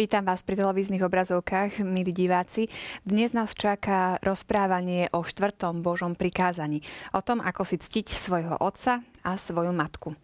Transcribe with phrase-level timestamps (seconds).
[0.00, 2.72] Vítam vás pri televíznych obrazovkách, milí diváci.
[3.04, 6.80] Dnes nás čaká rozprávanie o štvrtom Božom prikázaní.
[7.12, 10.16] O tom, ako si ctiť svojho otca a svoju matku.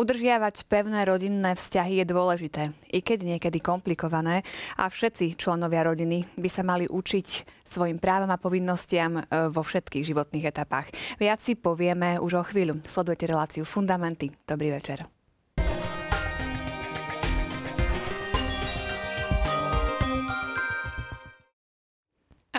[0.00, 4.48] Udržiavať pevné rodinné vzťahy je dôležité, i keď niekedy komplikované
[4.80, 7.28] a všetci členovia rodiny by sa mali učiť
[7.68, 10.88] svojim právam a povinnostiam e, vo všetkých životných etapách.
[11.20, 12.80] Viac si povieme už o chvíľu.
[12.88, 14.32] Sledujete reláciu Fundamenty.
[14.48, 15.17] Dobrý večer.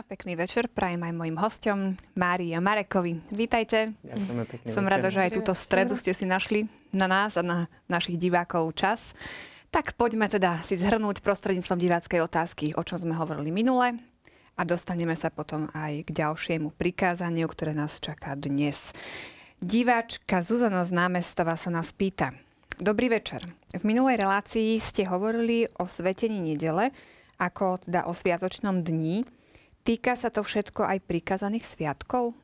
[0.09, 1.79] Pekný večer prajem aj mojim hostom,
[2.17, 3.21] Márii a Marekovi.
[3.29, 3.93] Vítajte.
[4.01, 4.93] Ďakujeme pekný Som večer.
[4.97, 8.97] rada, že aj túto stredu ste si našli na nás a na našich divákov čas.
[9.69, 14.01] Tak poďme teda si zhrnúť prostredníctvom diváckej otázky, o čom sme hovorili minule
[14.57, 18.89] a dostaneme sa potom aj k ďalšiemu prikázaniu, ktoré nás čaká dnes.
[19.61, 22.33] Diváčka Zuzana z námestova sa nás pýta.
[22.81, 23.45] Dobrý večer.
[23.77, 26.89] V minulej relácii ste hovorili o svetení nedele,
[27.38, 29.38] ako teda o sviatočnom dni.
[29.89, 32.37] Týka sa to všetko aj prikázaných sviatkov?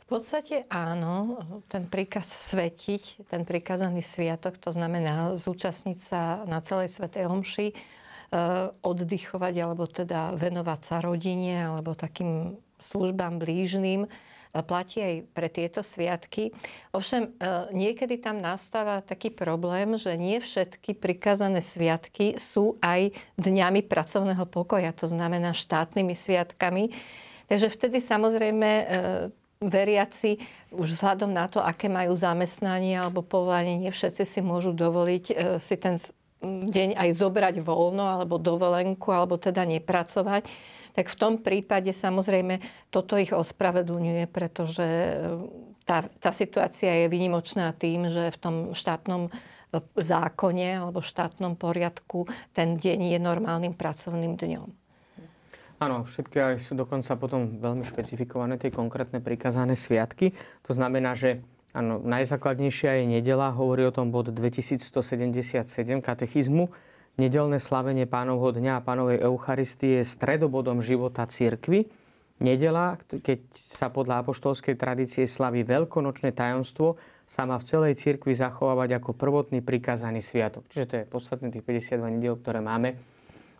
[0.00, 6.96] V podstate áno, ten príkaz svetiť, ten prikázaný sviatok, to znamená zúčastniť sa na celej
[6.96, 7.74] Svetej Omši, e,
[8.80, 14.08] oddychovať alebo teda venovať sa rodine alebo takým službám blížnym,
[14.62, 16.54] platí aj pre tieto sviatky.
[16.94, 23.84] Ovšem, e, niekedy tam nastáva taký problém, že nie všetky prikázané sviatky sú aj dňami
[23.84, 26.94] pracovného pokoja, to znamená štátnymi sviatkami.
[27.46, 28.84] Takže vtedy samozrejme e,
[29.60, 30.36] veriaci
[30.68, 35.34] už vzhľadom na to, aké majú zamestnanie alebo povolanie, nie všetci si môžu dovoliť e,
[35.56, 35.96] si ten
[36.44, 40.48] deň aj zobrať voľno alebo dovolenku alebo teda nepracovať
[40.96, 45.12] tak v tom prípade samozrejme toto ich ospravedlňuje, pretože e,
[45.84, 49.30] tá, tá situácia je vynimočná tým, že v tom štátnom e,
[50.00, 52.24] zákone alebo štátnom poriadku
[52.56, 54.68] ten deň je normálnym pracovným dňom.
[55.76, 60.32] Áno, všetky aj sú dokonca potom veľmi špecifikované tie konkrétne prikazané sviatky.
[60.64, 61.44] To znamená, že
[61.76, 65.68] áno, najzákladnejšia je nedela, hovorí o tom bod 2177
[66.00, 66.72] katechizmu,
[67.16, 71.88] Nedelné slavenie pánovho dňa a pánovej Eucharistie je stredobodom života cirkvy.
[72.44, 79.00] Nedela, keď sa podľa apoštolskej tradície slaví veľkonočné tajomstvo, sa má v celej cirkvi zachovávať
[79.00, 80.68] ako prvotný prikázaný sviatok.
[80.68, 83.00] Čiže to je podstatné tých 52 nedel, ktoré máme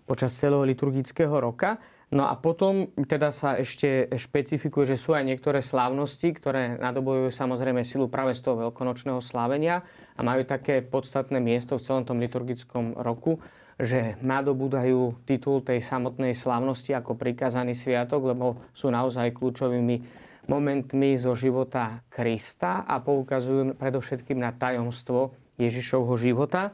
[0.04, 1.81] počas celého liturgického roka.
[2.06, 7.83] No a potom teda sa ešte špecifikuje, že sú aj niektoré slávnosti, ktoré nadobujú samozrejme
[7.83, 9.83] silu práve z toho veľkonočného slávenia
[10.15, 13.43] a majú také podstatné miesto v celom tom liturgickom roku,
[13.83, 19.97] že nadobúdajú titul tej samotnej slávnosti ako prikázaný sviatok, lebo sú naozaj kľúčovými
[20.47, 26.71] momentmi zo života Krista a poukazujú predovšetkým na tajomstvo Ježišovho života.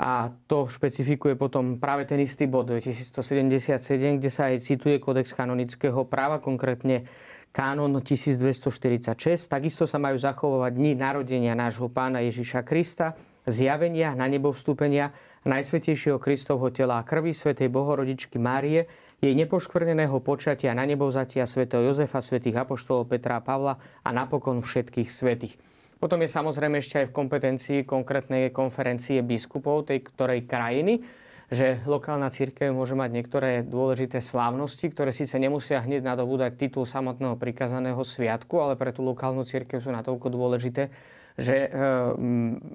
[0.00, 6.08] A to špecifikuje potom práve ten istý bod 2177, kde sa aj cituje kodex kanonického
[6.08, 7.04] práva, konkrétne
[7.52, 9.12] kánon 1246.
[9.52, 13.12] Takisto sa majú zachovávať dni narodenia nášho pána Ježiša Krista,
[13.44, 15.12] zjavenia na nebo vstúpenia
[15.44, 18.88] Najsvetejšieho Kristovho tela a krvi Svetej Bohorodičky Márie,
[19.20, 24.64] jej nepoškvrneného počatia na nebo vzatia svätého Jozefa, svätých apoštolov Petra a Pavla a napokon
[24.64, 25.60] všetkých svetých.
[26.00, 31.04] Potom je samozrejme ešte aj v kompetencii konkrétnej konferencie biskupov tej ktorej krajiny,
[31.52, 37.36] že lokálna církev môže mať niektoré dôležité slávnosti, ktoré síce nemusia hneď nadobúdať titul samotného
[37.36, 40.88] prikazaného sviatku, ale pre tú lokálnu církev sú natoľko dôležité,
[41.36, 41.68] že e,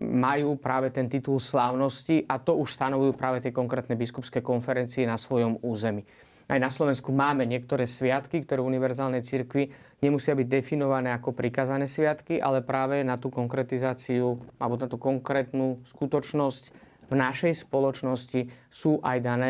[0.06, 5.18] majú práve ten titul slávnosti a to už stanovujú práve tie konkrétne biskupské konferencie na
[5.18, 6.06] svojom území.
[6.46, 9.74] Aj na Slovensku máme niektoré sviatky, ktoré v univerzálnej cirkvi
[10.06, 15.82] nemusia byť definované ako prikazané sviatky, ale práve na tú konkretizáciu alebo na tú konkrétnu
[15.90, 16.64] skutočnosť
[17.10, 19.50] v našej spoločnosti sú aj dané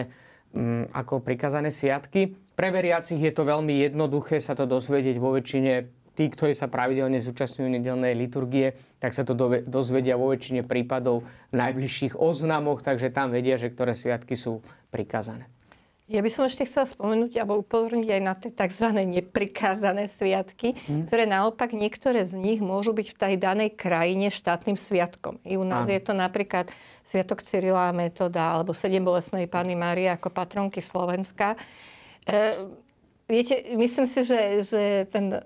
[0.55, 2.31] um, ako prikazané sviatky.
[2.55, 5.73] Pre veriacich je to veľmi jednoduché sa to dozvedieť vo väčšine
[6.15, 8.71] tí, ktorí sa pravidelne zúčastňujú nedelnej liturgie,
[9.03, 9.35] tak sa to
[9.67, 14.63] dozvedia vo väčšine prípadov v najbližších oznamoch, takže tam vedia, že ktoré sviatky sú
[14.95, 15.51] prikazané.
[16.05, 18.93] Ja by som ešte chcela spomenúť alebo upozorniť aj na tie tzv.
[18.93, 21.09] neprikázané sviatky, hmm.
[21.09, 25.41] ktoré naopak niektoré z nich môžu byť v tej danej krajine štátnym sviatkom.
[25.41, 25.97] I u nás Aha.
[25.97, 26.69] je to napríklad
[27.01, 31.57] Sviatok Cyrila a Metoda alebo Sedem bolesnej Pany Márie ako patronky Slovenska.
[32.21, 32.53] E,
[33.25, 35.41] viete, myslím si, že, že ten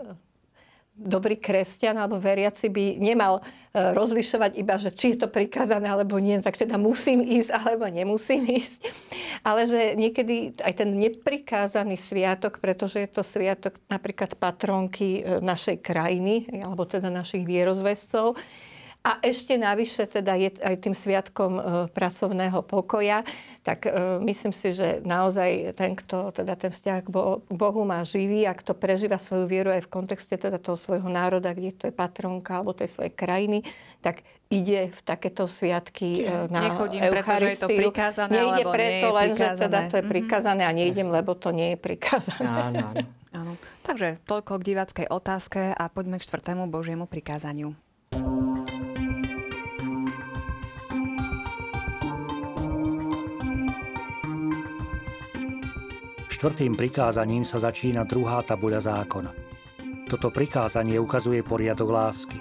[1.00, 3.42] dobrý kresťan alebo veriaci by nemal e,
[3.96, 8.44] rozlišovať iba, že či je to prikázané alebo nie, tak teda musím ísť alebo nemusím
[8.52, 8.84] ísť.
[9.48, 15.80] Ale že niekedy aj ten neprikázaný sviatok, pretože je to sviatok napríklad patronky e, našej
[15.80, 18.36] krajiny alebo teda našich vierozvescov,
[19.00, 21.62] A ešte navyše teda je aj tým sviatkom e,
[21.96, 23.24] pracovného pokoja,
[23.64, 27.10] tak e, myslím si, že naozaj ten, kto teda ten vzťah k
[27.48, 31.56] Bohu má živý a kto prežíva svoju vieru aj v kontexte teda toho svojho národa,
[31.56, 33.64] kde to je patronka alebo tej svojej krajiny,
[34.04, 34.20] tak
[34.52, 37.56] ide v takéto sviatky Čiže na nechodím, Eucharistiu.
[37.56, 39.56] je to prikázané, Nejde alebo preto nie je len, prikázané.
[39.56, 40.12] že teda to je mhm.
[40.12, 42.52] prikázané a nejdem, lebo to nie je prikázané.
[42.52, 43.02] Áno, áno.
[43.32, 43.54] áno.
[43.88, 47.72] Takže toľko k diváckej otázke a poďme k štvrtému Božiemu prikázaniu.
[56.40, 59.36] Štvrtým prikázaním sa začína druhá tabuľa zákona.
[60.08, 62.40] Toto prikázanie ukazuje poriadok lásky.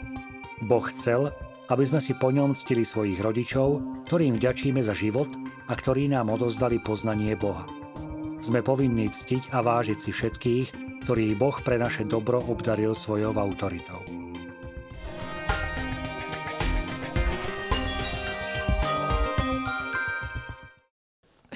[0.63, 1.27] Boh chcel,
[1.67, 5.27] aby sme si po ňom ctili svojich rodičov, ktorým vďačíme za život
[5.67, 7.67] a ktorí nám odozdali poznanie Boha.
[8.39, 10.67] Sme povinní ctiť a vážiť si všetkých,
[11.03, 14.28] ktorých Boh pre naše dobro obdaril svojou autoritou.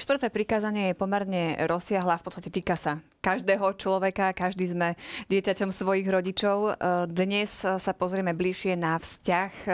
[0.03, 4.99] Štvrté prikázanie je pomerne rozsiahla, v podstate týka sa každého človeka, každý sme
[5.31, 6.57] dieťaťom svojich rodičov.
[6.59, 6.71] E,
[7.07, 9.69] dnes sa pozrieme bližšie na vzťah e,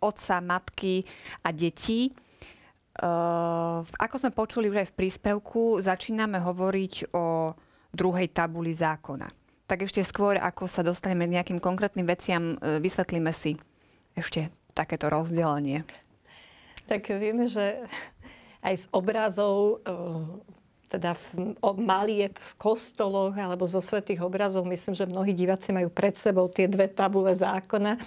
[0.00, 1.04] otca, matky
[1.44, 2.08] a detí.
[2.08, 2.12] E,
[3.92, 7.52] ako sme počuli už aj v príspevku, začíname hovoriť o
[7.92, 9.28] druhej tabuli zákona.
[9.68, 13.52] Tak ešte skôr, ako sa dostaneme k nejakým konkrétnym veciam, vysvetlíme si
[14.16, 15.84] ešte takéto rozdelenie.
[16.88, 17.84] Tak vieme, že
[18.68, 19.96] aj z obrazov e,
[20.88, 24.64] teda v, o malieb v kostoloch alebo zo svetých obrazov.
[24.64, 28.00] Myslím, že mnohí diváci majú pred sebou tie dve tabule zákona,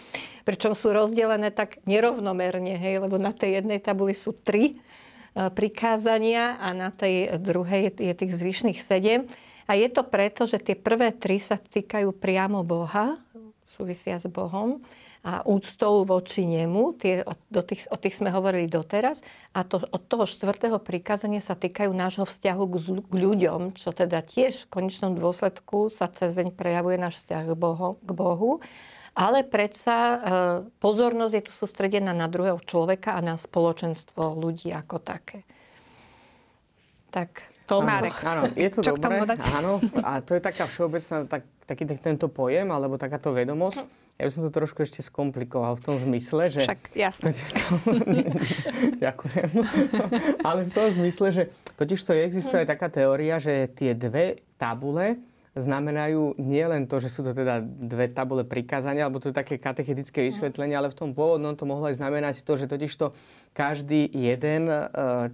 [0.46, 6.58] pričom sú rozdelené tak nerovnomerne, hej, lebo na tej jednej tabuli sú tri e, prikázania
[6.58, 9.30] a na tej druhej je tých zvyšných sedem.
[9.70, 13.16] A je to preto, že tie prvé tri sa týkajú priamo Boha,
[13.72, 14.84] súvisia s Bohom
[15.24, 17.00] a úctou voči nemu.
[17.00, 19.24] Tie, do tých, o tých sme hovorili doteraz.
[19.56, 22.76] A to, od toho štvrtého prikázania sa týkajú nášho vzťahu k,
[23.08, 27.54] k ľuďom, čo teda tiež v konečnom dôsledku sa cez deň prejavuje náš vzťah k
[27.56, 27.90] Bohu.
[28.04, 28.52] K Bohu.
[29.12, 30.18] Ale predsa e,
[30.80, 35.44] pozornosť je tu sústredená na druhého človeka a na spoločenstvo ľudí ako také.
[37.12, 38.16] Tak to Márek.
[38.24, 39.36] Áno, je to Čo dobré.
[39.56, 43.88] Áno, a to je taká všeobecná, tak, taký tento pojem, alebo takáto vedomosť.
[44.20, 46.62] Ja by som to trošku ešte skomplikoval v tom zmysle, že...
[46.68, 47.32] Však, jasne.
[49.08, 49.50] Ďakujem.
[50.48, 51.44] Ale v tom zmysle, že
[51.80, 55.18] totiž to existuje aj taká teória, že tie dve tabule
[55.52, 59.60] znamenajú nie len to, že sú to teda dve tabule prikázania, alebo to je také
[59.60, 63.12] katechetické vysvetlenie, ale v tom pôvodnom to mohlo aj znamenať to, že totiž to
[63.52, 64.80] každý jeden e,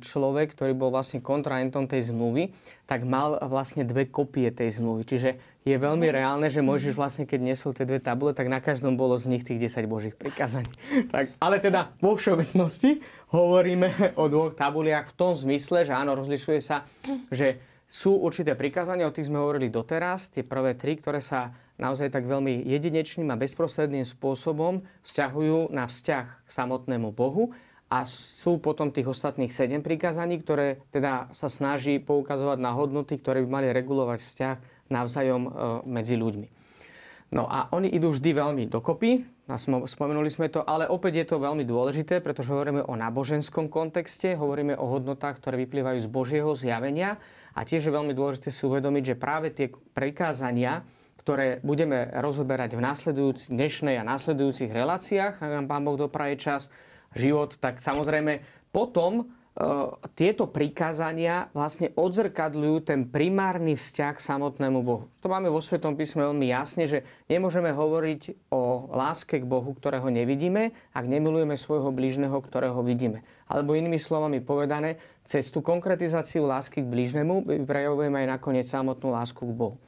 [0.02, 2.50] človek, ktorý bol vlastne kontrahentom tej zmluvy,
[2.90, 5.06] tak mal vlastne dve kopie tej zmluvy.
[5.06, 5.30] Čiže
[5.62, 9.14] je veľmi reálne, že môžeš vlastne, keď nesol tie dve tabule, tak na každom bolo
[9.22, 10.70] z nich tých 10 božích prikázaní.
[11.14, 16.60] Tak, ale teda vo všeobecnosti hovoríme o dvoch tabuliach v tom zmysle, že áno, rozlišuje
[16.60, 16.90] sa,
[17.30, 22.12] že sú určité prikázania, o tých sme hovorili doteraz, tie prvé tri, ktoré sa naozaj
[22.12, 27.56] tak veľmi jedinečným a bezprostredným spôsobom vzťahujú na vzťah k samotnému Bohu
[27.88, 33.40] a sú potom tých ostatných sedem prikázaní, ktoré teda sa snaží poukazovať na hodnoty, ktoré
[33.48, 34.56] by mali regulovať vzťah
[34.92, 35.50] navzájom e,
[35.88, 36.48] medzi ľuďmi.
[37.32, 39.24] No a oni idú vždy veľmi dokopy,
[39.88, 44.76] spomenuli sme to, ale opäť je to veľmi dôležité, pretože hovoríme o náboženskom kontexte, hovoríme
[44.76, 47.20] o hodnotách, ktoré vyplývajú z Božieho zjavenia
[47.58, 50.86] a tiež je veľmi dôležité si uvedomiť, že práve tie prikázania,
[51.18, 56.70] ktoré budeme rozoberať v následujúcich, dnešnej a následujúcich reláciách, ak nám Pán Boh dopraje čas,
[57.18, 59.34] život, tak samozrejme potom
[60.14, 65.10] tieto prikázania vlastne odzrkadľujú ten primárny vzťah k samotnému Bohu.
[65.26, 70.14] To máme vo Svetom písme veľmi jasne, že nemôžeme hovoriť o láske k Bohu, ktorého
[70.14, 73.26] nevidíme, ak nemilujeme svojho blížneho, ktorého vidíme.
[73.50, 79.42] Alebo inými slovami povedané, cez tú konkretizáciu lásky k blížnemu prejavujeme aj nakoniec samotnú lásku
[79.42, 79.82] k Bohu.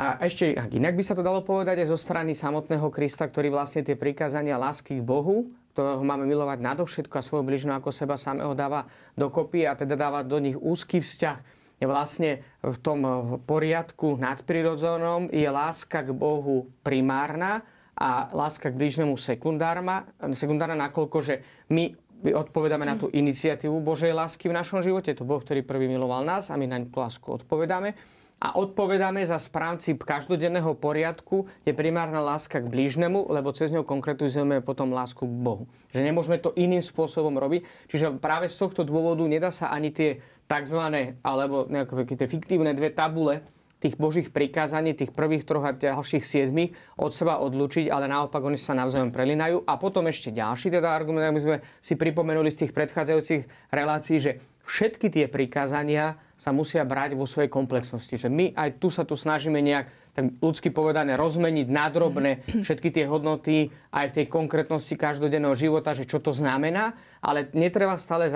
[0.00, 3.84] A ešte inak by sa to dalo povedať aj zo strany samotného Krista, ktorý vlastne
[3.84, 8.54] tie prikázania lásky k Bohu ktorého máme milovať nadovšetko a svojho bližného ako seba samého
[8.54, 8.86] dáva
[9.18, 11.66] dokopy a teda dáva do nich úzky vzťah.
[11.82, 13.02] Je vlastne v tom
[13.42, 17.66] poriadku nadprirodzenom je láska k Bohu primárna
[17.98, 21.42] a láska k bližnému sekundárna, sekundárna nakoľko, že
[21.74, 21.90] my
[22.22, 25.10] odpovedáme na tú iniciatívu Božej lásky v našom živote.
[25.18, 27.98] To Boh, ktorý prvý miloval nás a my na tú lásku odpovedáme
[28.42, 34.60] a odpovedáme za správci každodenného poriadku je primárna láska k blížnemu, lebo cez ňou konkretizujeme
[34.60, 35.64] potom lásku k Bohu.
[35.96, 37.64] Že nemôžeme to iným spôsobom robiť.
[37.88, 40.80] Čiže práve z tohto dôvodu nedá sa ani tie tzv.
[41.24, 43.40] alebo nejaké tie fiktívne dve tabule
[43.84, 48.56] tých božích prikázaní, tých prvých troch a ďalších siedmých od seba odlučiť, ale naopak oni
[48.56, 49.60] sa navzájom prelinajú.
[49.68, 54.40] A potom ešte ďalší teda argument, aby sme si pripomenuli z tých predchádzajúcich relácií, že
[54.64, 58.18] všetky tie prikázania sa musia brať vo svojej komplexnosti.
[58.18, 63.06] Že my aj tu sa tu snažíme nejak, tak ľudsky povedané, rozmeniť nadrobné všetky tie
[63.06, 68.26] hodnoty aj v tej konkrétnosti každodenného života, že čo to znamená, ale netreba stále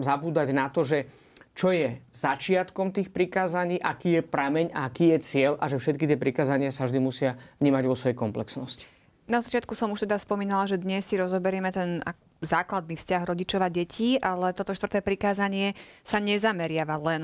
[0.00, 1.04] zabúdať na to, že
[1.58, 6.06] čo je začiatkom tých prikázaní, aký je prameň a aký je cieľ a že všetky
[6.06, 8.86] tie prikázania sa vždy musia vnímať vo svojej komplexnosti.
[9.26, 12.00] Na začiatku som už teda spomínala, že dnes si rozoberieme ten
[12.40, 15.74] základný vzťah rodičov a detí, ale toto štvrté prikázanie
[16.06, 17.22] sa nezameriava len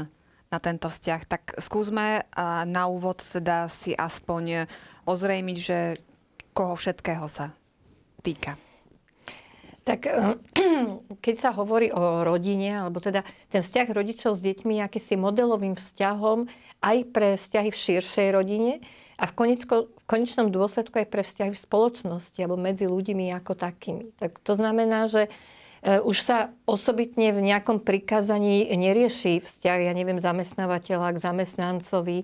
[0.52, 1.20] na tento vzťah.
[1.26, 2.26] Tak skúsme
[2.66, 4.70] na úvod teda si aspoň
[5.06, 5.78] ozrejmiť, že
[6.54, 7.50] koho všetkého sa
[8.22, 8.54] týka.
[9.84, 10.40] Tak eh,
[11.24, 15.76] keď sa hovorí o rodine, alebo teda ten vzťah rodičov s deťmi je akýsi modelovým
[15.76, 16.48] vzťahom
[16.80, 18.72] aj pre vzťahy v širšej rodine
[19.20, 23.56] a v, konecko, v konečnom dôsledku aj pre vzťahy v spoločnosti alebo medzi ľuďmi ako
[23.56, 24.12] takými.
[24.20, 25.32] Tak to znamená, že
[25.80, 32.18] eh, už sa osobitne v nejakom prikázaní nerieši vzťah, ja neviem, zamestnávateľa k zamestnancovi,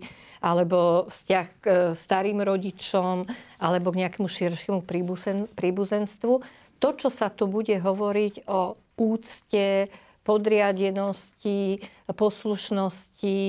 [0.45, 3.25] alebo vzťah k eh, starým rodičom,
[3.57, 9.93] alebo k nejakému širšiemu príbuzen, príbuzenstvu to, čo sa tu bude hovoriť o úcte,
[10.25, 13.41] podriadenosti, poslušnosti,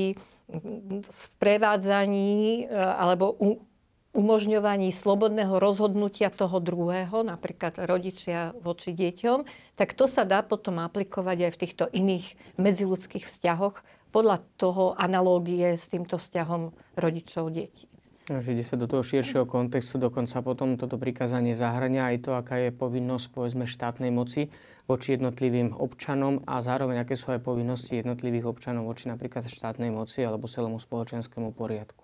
[1.07, 3.39] sprevádzaní e, alebo
[4.11, 9.47] umožňovaní slobodného rozhodnutia toho druhého, napríklad rodičia voči deťom,
[9.79, 13.79] tak to sa dá potom aplikovať aj v týchto iných medziludských vzťahoch
[14.11, 17.87] podľa toho analógie s týmto vzťahom rodičov detí.
[18.31, 22.63] Že ide sa do toho širšieho kontextu, dokonca potom toto prikázanie zahrania aj to, aká
[22.63, 24.47] je povinnosť povedzme štátnej moci
[24.87, 30.23] voči jednotlivým občanom a zároveň aké sú aj povinnosti jednotlivých občanov voči napríklad štátnej moci
[30.23, 32.00] alebo celému spoločenskému poriadku.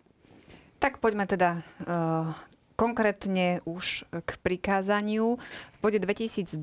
[0.77, 2.31] Tak poďme teda uh,
[2.77, 5.41] konkrétne už k prikázaniu.
[5.41, 6.53] V bode 2200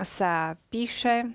[0.00, 1.28] sa píše,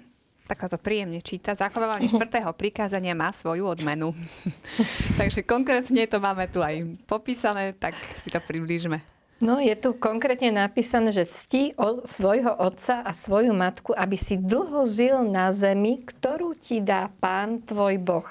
[0.50, 1.54] tak sa to príjemne číta.
[1.54, 4.18] Zachovávanie štvrtého prikázania má svoju odmenu.
[5.22, 7.94] Takže konkrétne to máme tu aj popísané, tak
[8.26, 9.04] si to priblížme.
[9.38, 11.78] No, je tu konkrétne napísané, že cti
[12.10, 17.62] svojho otca a svoju matku, aby si dlho žil na zemi, ktorú ti dá pán
[17.62, 18.26] tvoj boh.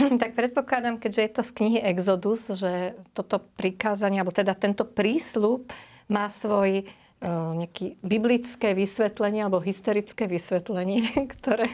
[0.22, 5.68] tak predpokladám, keďže je to z knihy Exodus, že toto prikázanie, alebo teda tento prísľub
[6.10, 6.88] má svoj
[7.20, 11.04] Eh, nejaké biblické vysvetlenie alebo historické vysvetlenie,
[11.36, 11.68] ktoré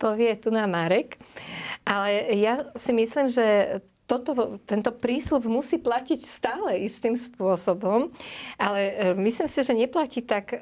[0.00, 1.20] povie tu na Marek.
[1.84, 3.44] Ale ja si myslím, že
[4.08, 8.08] toto, tento prísľub musí platiť stále istým spôsobom,
[8.56, 10.58] ale e, myslím si, že neplatí tak e,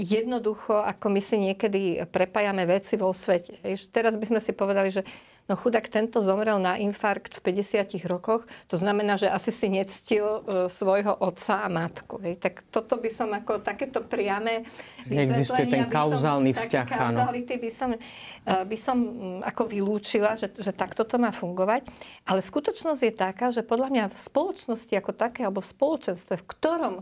[0.00, 3.60] jednoducho, ako my si niekedy prepájame veci vo svete.
[3.92, 5.04] Teraz by sme si povedali, že
[5.48, 10.24] no chudák tento zomrel na infarkt v 50 rokoch, to znamená, že asi si nectil
[10.24, 12.20] e, svojho otca a matku.
[12.36, 14.68] Tak toto by som ako takéto priame
[15.08, 17.32] Neexistuje ten kauzálny vzťah, áno.
[17.32, 17.96] by som,
[18.44, 18.98] by som
[19.40, 21.88] ako vylúčila, že, že takto to má fungovať.
[22.28, 26.44] Ale skutočnosť je taká, že podľa mňa v spoločnosti ako také, alebo v spoločenstve, v
[26.44, 26.94] ktorom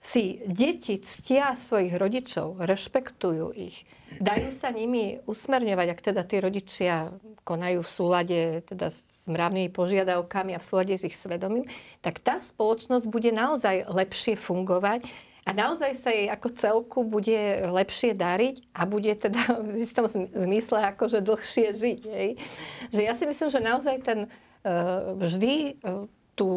[0.00, 3.82] si deti ctia svojich rodičov, rešpektujú ich,
[4.22, 7.10] dajú sa nimi usmerňovať, ak teda tí rodičia
[7.46, 11.70] konajú v súlade teda s mravnými požiadavkami a v súlade s ich svedomím,
[12.02, 15.06] tak tá spoločnosť bude naozaj lepšie fungovať
[15.46, 20.82] a naozaj sa jej ako celku bude lepšie dariť a bude teda v istom zmysle
[20.90, 22.00] akože dlhšie žiť.
[22.10, 22.30] Hej.
[22.90, 24.26] Že ja si myslím, že naozaj ten
[24.66, 26.50] Eh, vždy eh, tú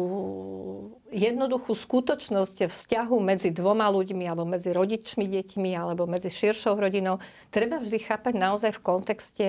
[1.08, 7.18] jednoduchú skutočnosť vzťahu medzi dvoma ľuďmi alebo medzi rodičmi, deťmi alebo medzi širšou rodinou
[7.48, 9.46] treba vždy chápať naozaj v kontexte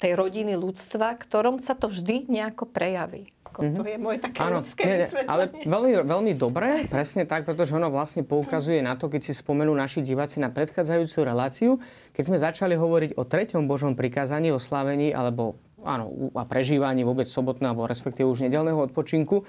[0.00, 3.30] tej rodiny ľudstva, ktorom sa to vždy nejako prejaví.
[3.54, 3.78] Mm-hmm.
[3.78, 8.26] To je moje také Áno, nie, ale veľmi, veľmi dobré, presne tak, pretože ono vlastne
[8.26, 11.70] poukazuje na to, keď si spomenú naši diváci na predchádzajúcu reláciu,
[12.18, 17.28] keď sme začali hovoriť o treťom Božom prikázaní, o slavení alebo áno, a prežívaní vôbec
[17.28, 19.44] sobotného, alebo respektíve už nedelného odpočinku,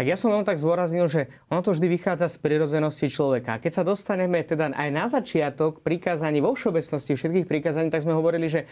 [0.00, 3.60] tak ja som len tak zdôraznil, že ono to vždy vychádza z prirodzenosti človeka.
[3.60, 8.48] Keď sa dostaneme teda aj na začiatok prikázaní vo všeobecnosti všetkých prikázaní, tak sme hovorili,
[8.48, 8.64] že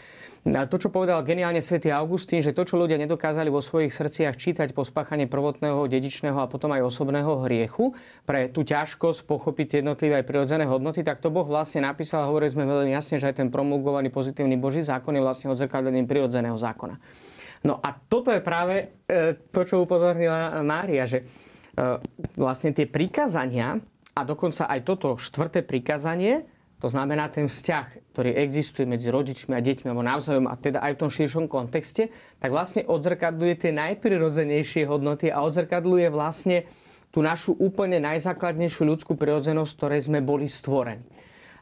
[0.49, 4.73] to, čo povedal geniálne svätý Augustín, že to, čo ľudia nedokázali vo svojich srdciach čítať
[4.73, 7.93] po spáchaní prvotného, dedičného a potom aj osobného hriechu,
[8.25, 12.57] pre tú ťažkosť pochopiť jednotlivé aj prirodzené hodnoty, tak to Boh vlastne napísal a hovorili
[12.57, 17.28] sme veľmi jasne, že aj ten promulgovaný pozitívny Boží zákon je vlastne odzrkadlením prirodzeného zákona.
[17.67, 21.25] No a toto je práve e, to, čo upozornila Mária, že e,
[22.39, 23.79] vlastne tie prikázania
[24.15, 26.47] a dokonca aj toto štvrté prikázanie
[26.79, 30.95] to znamená ten vzťah, ktorý existuje medzi rodičmi a deťmi, alebo navzájom, a teda aj
[30.95, 36.71] v tom širšom kontexte, tak vlastne odzrkadluje tie najprirodzenejšie hodnoty a odzrkadluje vlastne
[37.11, 41.03] tú našu úplne najzákladnejšiu ľudskú prirodzenosť, ktorej sme boli stvorení.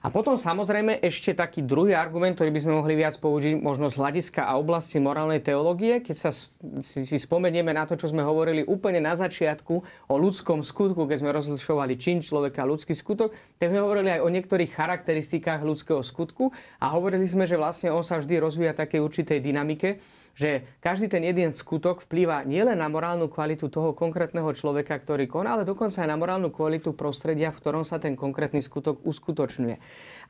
[0.07, 3.99] A potom samozrejme ešte taký druhý argument, ktorý by sme mohli viac použiť možno z
[3.99, 8.63] hľadiska a oblasti morálnej teológie, keď sa si, si spomenieme na to, čo sme hovorili
[8.63, 9.75] úplne na začiatku
[10.07, 14.23] o ľudskom skutku, keď sme rozlišovali čin človeka a ľudský skutok, tak sme hovorili aj
[14.23, 19.03] o niektorých charakteristikách ľudského skutku a hovorili sme, že vlastne on sa vždy rozvíja takej
[19.03, 19.99] určitej dynamike,
[20.37, 25.57] že každý ten jeden skutok vplýva nielen na morálnu kvalitu toho konkrétneho človeka, ktorý koná,
[25.57, 29.77] ale dokonca aj na morálnu kvalitu prostredia, v ktorom sa ten konkrétny skutok uskutočňuje.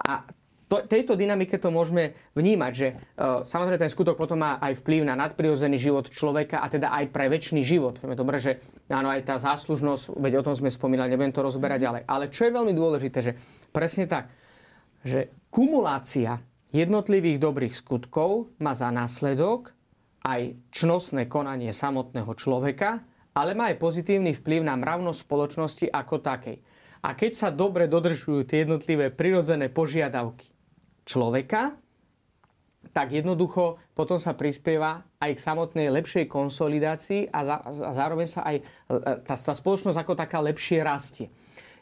[0.06, 0.22] A
[0.66, 5.06] to, tejto dynamike to môžeme vnímať, že uh, samozrejme ten skutok potom má aj vplyv
[5.06, 8.02] na nadprirodzený život človeka a teda aj pre väčší život.
[8.02, 8.58] Je dobré, že
[8.90, 12.02] áno, aj tá záslužnosť, veď o tom sme spomínali, nebudem to rozberať ďalej.
[12.10, 13.32] Ale čo je veľmi dôležité, že
[13.70, 14.26] presne tak,
[15.06, 16.42] že kumulácia
[16.74, 19.75] jednotlivých dobrých skutkov má za následok
[20.26, 26.56] aj čnostné konanie samotného človeka, ale má aj pozitívny vplyv na mravnosť spoločnosti ako takej.
[27.06, 30.50] A keď sa dobre dodržujú tie jednotlivé prirodzené požiadavky
[31.06, 31.78] človeka,
[32.90, 38.40] tak jednoducho potom sa prispieva aj k samotnej lepšej konsolidácii a, za, a zároveň sa
[38.46, 38.62] aj e,
[39.22, 41.26] tá, tá spoločnosť ako taká lepšie rastie.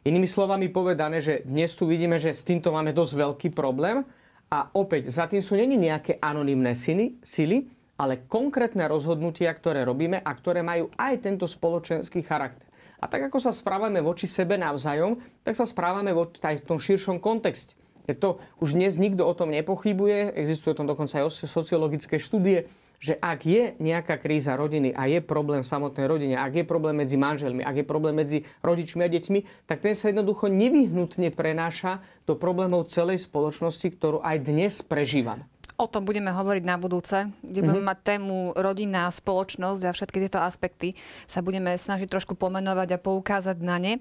[0.04, 4.04] Inými slovami povedané, že dnes tu vidíme, že s týmto máme dosť veľký problém
[4.52, 10.18] a opäť za tým sú není nejaké anonimné sily, sily ale konkrétne rozhodnutia, ktoré robíme
[10.18, 12.66] a ktoré majú aj tento spoločenský charakter.
[12.98, 17.20] A tak ako sa správame voči sebe navzájom, tak sa správame aj v tom širšom
[17.20, 17.76] kontexte.
[18.04, 22.68] Je to už dnes nikto o tom nepochybuje, existuje o tom dokonca aj sociologické štúdie,
[23.00, 26.96] že ak je nejaká kríza rodiny a je problém v samotnej rodine, ak je problém
[26.96, 32.00] medzi manželmi, ak je problém medzi rodičmi a deťmi, tak ten sa jednoducho nevyhnutne prenáša
[32.24, 35.44] do problémov celej spoločnosti, ktorú aj dnes prežívame.
[35.74, 37.98] O tom budeme hovoriť na budúce, kde budeme mm-hmm.
[37.98, 40.94] mať tému rodina, spoločnosť a všetky tieto aspekty
[41.26, 43.92] sa budeme snažiť trošku pomenovať a poukázať na ne.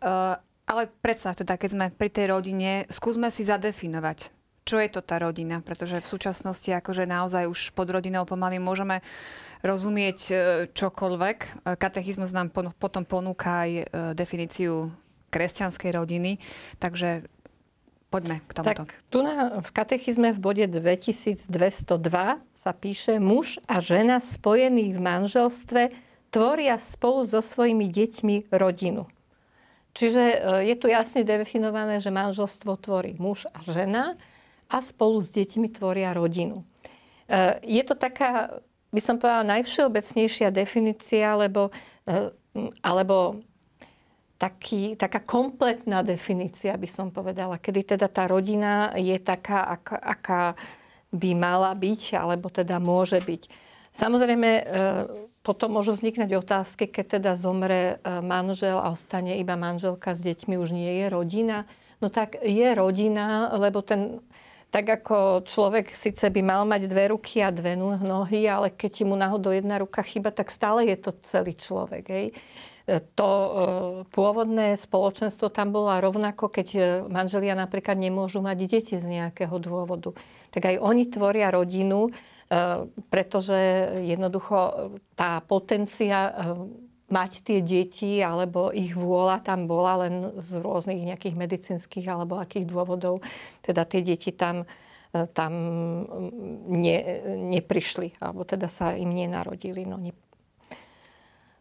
[0.00, 4.32] Uh, ale predsa teda, keď sme pri tej rodine, skúsme si zadefinovať,
[4.68, 9.00] čo je to tá rodina, pretože v súčasnosti akože naozaj už pod rodinou pomaly môžeme
[9.64, 10.34] rozumieť e,
[10.76, 11.38] čokoľvek.
[11.40, 11.48] E,
[11.80, 14.92] katechizmus nám potom ponúka aj definíciu
[15.32, 16.36] kresťanskej rodiny,
[16.80, 17.28] takže
[18.08, 18.88] Poďme k tomuto.
[18.88, 21.52] Tak tu na, v katechizme v bode 2202
[22.56, 25.92] sa píše, muž a žena spojení v manželstve
[26.32, 29.04] tvoria spolu so svojimi deťmi rodinu.
[29.92, 30.36] Čiže e,
[30.72, 34.16] je tu jasne definované, že manželstvo tvorí muž a žena
[34.72, 36.64] a spolu s deťmi tvoria rodinu.
[37.28, 41.74] E, je to taká, by som povedala, najvšeobecnejšia definícia, alebo,
[42.08, 42.32] e,
[42.80, 43.42] alebo
[44.38, 50.42] taký, taká kompletná definícia, by som povedala, kedy teda tá rodina je taká, aká, aká
[51.10, 53.42] by mala byť, alebo teda môže byť.
[53.98, 54.62] Samozrejme, e,
[55.42, 60.54] potom môžu vzniknúť otázky, keď teda zomre e, manžel a ostane iba manželka s deťmi,
[60.54, 61.66] už nie je rodina.
[61.98, 64.22] No tak je rodina, lebo ten,
[64.70, 69.18] tak ako človek síce by mal mať dve ruky a dve nohy, ale keď mu
[69.18, 72.06] náhodou jedna ruka chyba, tak stále je to celý človek.
[72.06, 72.26] Hej
[72.88, 73.50] to e,
[74.08, 80.16] pôvodné spoločenstvo tam bolo rovnako, keď e, manželia napríklad nemôžu mať deti z nejakého dôvodu.
[80.48, 82.10] Tak aj oni tvoria rodinu, e,
[83.12, 83.56] pretože
[84.08, 86.32] jednoducho tá potencia
[87.08, 92.68] mať tie deti alebo ich vôľa tam bola len z rôznych nejakých medicínskych alebo akých
[92.68, 93.20] dôvodov.
[93.64, 94.68] Teda tie deti tam,
[95.12, 95.52] tam
[96.68, 96.96] ne,
[97.48, 99.88] neprišli alebo teda sa im nenarodili.
[99.88, 100.12] No, ne...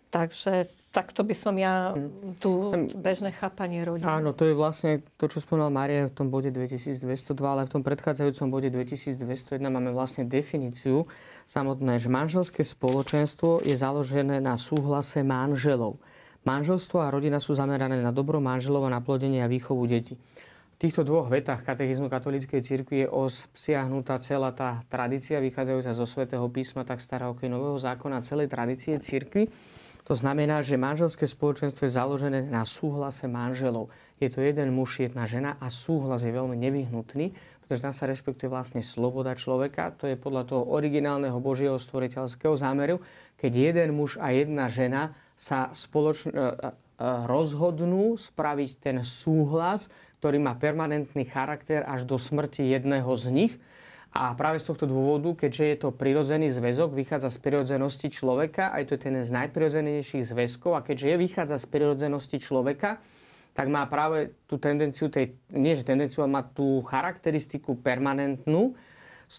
[0.08, 2.42] Takže takto by som ja hm.
[2.42, 4.08] tu bežné chápanie rodiny.
[4.08, 7.84] Áno, to je vlastne to, čo spomínal Maria v tom bode 2202, ale v tom
[7.86, 11.06] predchádzajúcom bode 2201 máme vlastne definíciu
[11.46, 16.02] samotné, že manželské spoločenstvo je založené na súhlase manželov.
[16.48, 20.16] Manželstvo a rodina sú zamerané na dobro manželov a na plodenie a výchovu detí.
[20.78, 26.46] V týchto dvoch vetách katechizmu katolíckej cirkvi je obsiahnutá celá tá tradícia vychádzajúca zo svätého
[26.54, 29.50] písma, tak starého nového zákona, celej tradície cirkvi.
[30.08, 33.92] To znamená, že manželské spoločenstvo je založené na súhlase manželov.
[34.24, 38.48] Je to jeden muž, jedna žena a súhlas je veľmi nevyhnutný, pretože tam sa rešpektuje
[38.48, 39.92] vlastne sloboda človeka.
[40.00, 43.04] To je podľa toho originálneho Božieho stvoriteľského zámeru,
[43.36, 46.56] keď jeden muž a jedna žena sa spoločne
[47.28, 49.92] rozhodnú spraviť ten súhlas,
[50.24, 53.54] ktorý má permanentný charakter až do smrti jedného z nich
[54.18, 58.90] a práve z tohto dôvodu, keďže je to prirodzený zväzok, vychádza z prirodzenosti človeka, aj
[58.90, 62.98] to je ten z najprirodzenejších zväzkov, a keďže je vychádza z prirodzenosti človeka,
[63.54, 68.74] tak má práve tú tendenciu, tej, nie že tendenciu, ale má tú charakteristiku permanentnú,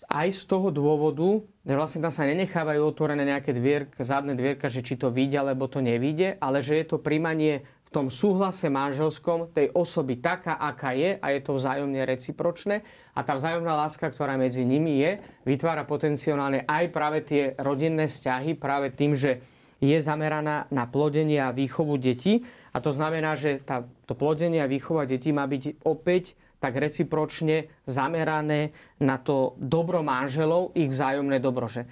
[0.04, 4.84] aj z toho dôvodu, že vlastne tam sa nenechávajú otvorené nejaké dvierka, zadné dvierka, že
[4.84, 9.48] či to vyjde, alebo to nevíde, ale že je to príjmanie v tom súhlase manželskom
[9.48, 12.84] tej osoby taká, aká je a je to vzájomne recipročné.
[13.16, 18.60] A tá vzájomná láska, ktorá medzi nimi je, vytvára potenciálne aj práve tie rodinné vzťahy,
[18.60, 19.40] práve tým, že
[19.80, 22.44] je zameraná na plodenie a výchovu detí.
[22.76, 27.70] A to znamená, že tá, to plodenie a výchova detí má byť opäť tak recipročne
[27.86, 31.70] zamerané na to dobro manželov, ich vzájomné dobro.
[31.70, 31.88] Že e,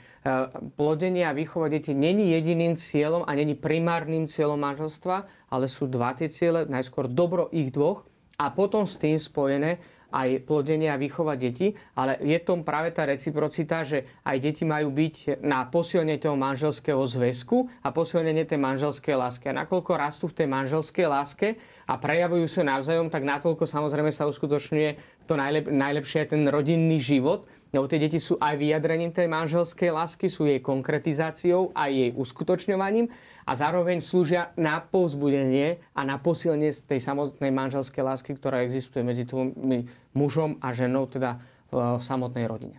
[0.75, 6.19] plodenie a výchova detí není jediným cieľom a není primárnym cieľom manželstva, ale sú dva
[6.19, 6.67] tie ciele.
[6.67, 9.79] Najskôr dobro ich dvoch a potom s tým spojené
[10.13, 14.91] aj plodenie a výchova detí, ale je tom práve tá reciprocita, že aj deti majú
[14.95, 19.51] byť na posilnenie toho manželského zväzku a posilnenie tej manželskej lásky.
[19.51, 21.49] A nakoľko rastú v tej manželskej láske
[21.87, 27.03] a prejavujú sa navzájom, tak natoľko samozrejme sa uskutočňuje to najlep- najlepšie je ten rodinný
[27.03, 32.15] život, lebo tie deti sú aj vyjadrením tej manželskej lásky, sú jej konkretizáciou a jej
[32.15, 33.11] uskutočňovaním
[33.47, 39.27] a zároveň slúžia na povzbudenie a na posilnenie tej samotnej manželskej lásky, ktorá existuje medzi
[39.27, 42.79] tými mužom a ženou, teda v samotnej rodine.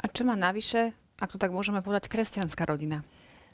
[0.00, 3.04] A čo má navyše, ak to tak môžeme povedať, kresťanská rodina?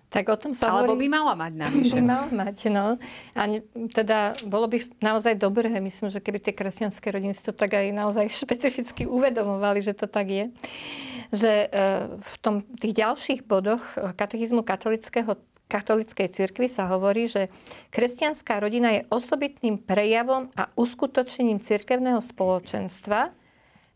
[0.07, 1.11] Tak o tom sa Alebo hovorí...
[1.11, 1.99] by mala mať navyše.
[1.99, 2.95] By mala mať, no.
[3.35, 3.59] A ne,
[3.91, 8.31] teda bolo by naozaj dobré, myslím, že keby tie kresťanské rodiny to tak aj naozaj
[8.47, 10.45] špecificky uvedomovali, že to tak je.
[11.35, 11.69] Že e,
[12.23, 15.35] v tom, tých ďalších bodoch e, katechizmu katolického
[15.67, 17.51] katolíckej cirkvi sa hovorí, že
[17.91, 23.35] kresťanská rodina je osobitným prejavom a uskutočnením cirkevného spoločenstva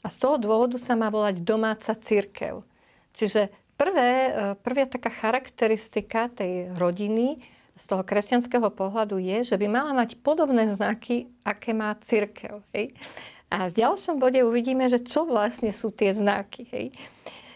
[0.03, 2.66] a z toho dôvodu sa má volať domáca cirkev.
[3.14, 7.40] Čiže prvé, e, prvá taká charakteristika tej rodiny
[7.81, 12.61] z toho kresťanského pohľadu je, že by mala mať podobné znaky, aké má církev.
[12.77, 12.93] Hej?
[13.49, 16.69] A v ďalšom bode uvidíme, že čo vlastne sú tie znaky.
[16.69, 16.87] Hej?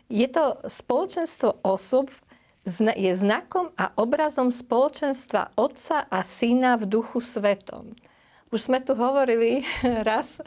[0.09, 2.09] Je to spoločenstvo osob,
[2.97, 7.93] je znakom a obrazom spoločenstva Otca a Syna v duchu svetom.
[8.49, 9.69] Už sme tu hovorili
[10.09, 10.41] raz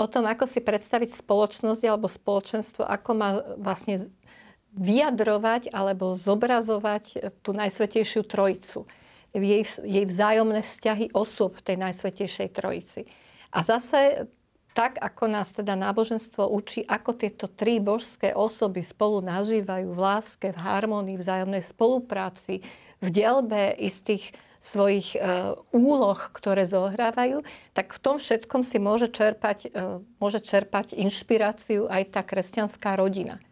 [0.00, 3.28] o tom, ako si predstaviť spoločnosť alebo spoločenstvo, ako má
[3.60, 4.08] vlastne
[4.76, 8.84] vyjadrovať alebo zobrazovať tú najsvetejšiu trojicu.
[9.36, 13.04] Jej, jej vzájomné vzťahy osôb tej najsvetejšej trojici.
[13.52, 14.28] A zase
[14.78, 20.54] tak, ako nás teda náboženstvo učí, ako tieto tri božské osoby spolu nažívajú v láske,
[20.54, 22.62] v harmonii, vzájomnej spolupráci,
[23.02, 24.30] v delbe istých
[24.62, 25.18] svojich e,
[25.74, 32.14] úloh, ktoré zohrávajú, tak v tom všetkom si môže čerpať, e, môže čerpať inšpiráciu aj
[32.14, 33.42] tá kresťanská rodina.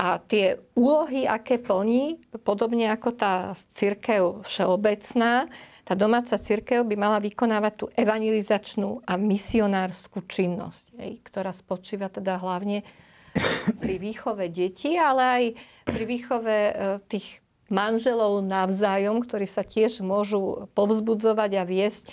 [0.00, 5.44] A tie úlohy, aké plní, podobne ako tá církev všeobecná,
[5.84, 12.40] tá domáca církev by mala vykonávať tú evangelizačnú a misionárskú činnosť, hej, ktorá spočíva teda
[12.40, 12.80] hlavne
[13.76, 15.44] pri výchove detí, ale aj
[15.84, 16.72] pri výchove e,
[17.04, 22.10] tých manželov navzájom, ktorí sa tiež môžu povzbudzovať a viesť e,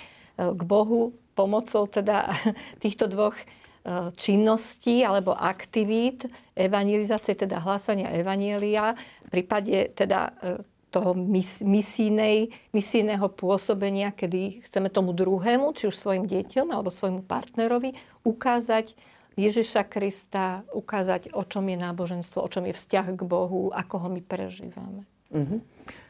[0.51, 2.35] k Bohu pomocou teda
[2.83, 3.37] týchto dvoch
[4.19, 6.27] činností alebo aktivít
[6.59, 11.15] evangelizácie, teda hlásania evanielia, v prípade teda e, toho
[11.63, 18.95] misijnej, misijného pôsobenia, kedy chceme tomu druhému, či už svojim deťom alebo svojmu partnerovi, ukázať
[19.37, 24.09] Ježiša Krista, ukázať, o čom je náboženstvo, o čom je vzťah k Bohu, ako ho
[24.09, 25.05] my prežívame.
[25.29, 25.59] Mm-hmm.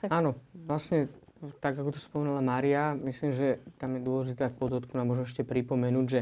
[0.08, 1.12] Áno, vlastne
[1.60, 5.44] tak, ako to spomínala Mária, myslím, že tam je dôležité v podotku nám možno ešte
[5.44, 6.22] pripomenúť, že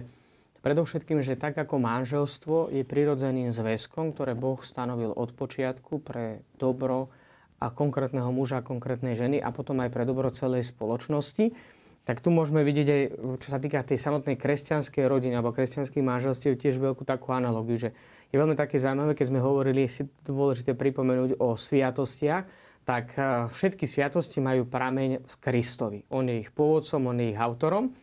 [0.66, 7.14] Predovšetkým, že tak ako manželstvo je prirodzeným zväzkom, ktoré Boh stanovil od počiatku pre dobro
[7.62, 11.54] a konkrétneho muža a konkrétnej ženy a potom aj pre dobro celej spoločnosti,
[12.02, 13.04] tak tu môžeme vidieť aj,
[13.46, 17.94] čo sa týka tej samotnej kresťanskej rodiny alebo kresťanských manželstiev, tiež veľkú takú analogiu, že
[18.34, 22.44] je veľmi také zaujímavé, keď sme hovorili, si dôležité pripomenúť o sviatostiach,
[22.90, 26.10] tak eh, všetky sviatosti majú prameň v Kristovi.
[26.10, 27.94] On je ich pôvodcom, on je ich autorom.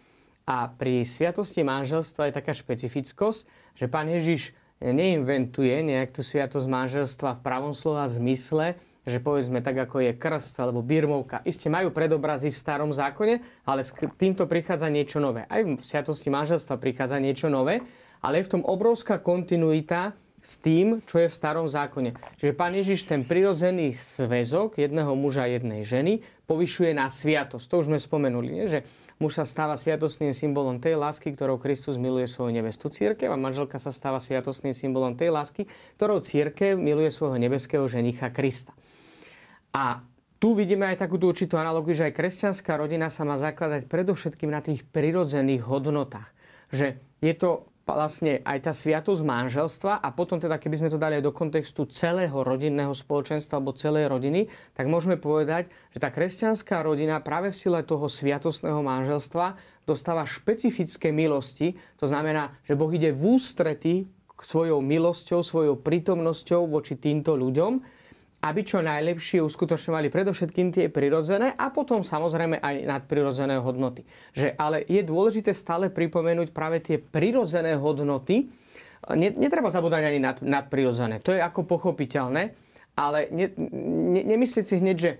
[0.43, 3.41] A pri sviatosti manželstva je taká špecifickosť,
[3.79, 8.75] že pán Ježiš neinventuje nejak tú sviatosť manželstva v pravom slova zmysle,
[9.07, 11.43] že povedzme tak, ako je krst alebo birmovka.
[11.47, 15.47] Isté majú predobrazy v starom zákone, ale s týmto prichádza niečo nové.
[15.47, 17.83] Aj v sviatosti manželstva prichádza niečo nové,
[18.23, 22.19] ale je v tom obrovská kontinuita s tým, čo je v starom zákone.
[22.35, 26.19] Čiže pán Ježiš ten prirodzený zväzok jedného muža a jednej ženy
[26.51, 27.67] povyšuje na sviatosť.
[27.71, 28.67] To už sme spomenuli, nie?
[28.67, 28.83] že
[29.23, 33.79] muž sa stáva sviatostným symbolom tej lásky, ktorou Kristus miluje svoju nevestu církev a manželka
[33.79, 38.75] sa stáva sviatostným symbolom tej lásky, ktorou církev miluje svojho nebeského ženicha Krista.
[39.71, 40.03] A
[40.43, 44.59] tu vidíme aj takúto určitú analogiu, že aj kresťanská rodina sa má zakladať predovšetkým na
[44.59, 46.35] tých prirodzených hodnotách.
[46.75, 51.21] Že je to vlastne aj tá sviatosť manželstva a potom teda, keby sme to dali
[51.21, 56.83] aj do kontextu celého rodinného spoločenstva alebo celej rodiny, tak môžeme povedať, že tá kresťanská
[56.83, 59.55] rodina práve v sile toho sviatostného manželstva
[59.87, 61.79] dostáva špecifické milosti.
[61.99, 64.09] To znamená, že Boh ide v ústrety
[64.43, 68.02] svojou milosťou, svojou prítomnosťou voči týmto ľuďom
[68.43, 74.03] aby čo najlepšie uskutočňovali predovšetkým tie prirodzené a potom samozrejme aj nadprirodzené hodnoty.
[74.35, 78.51] Že, ale je dôležité stále pripomenúť práve tie prirodzené hodnoty.
[79.15, 81.23] Netreba zabúdať ani nad, nadprirodzené.
[81.23, 82.55] To je ako pochopiteľné,
[82.99, 83.47] ale ne,
[84.11, 85.11] ne, nemyslieť si hneď, že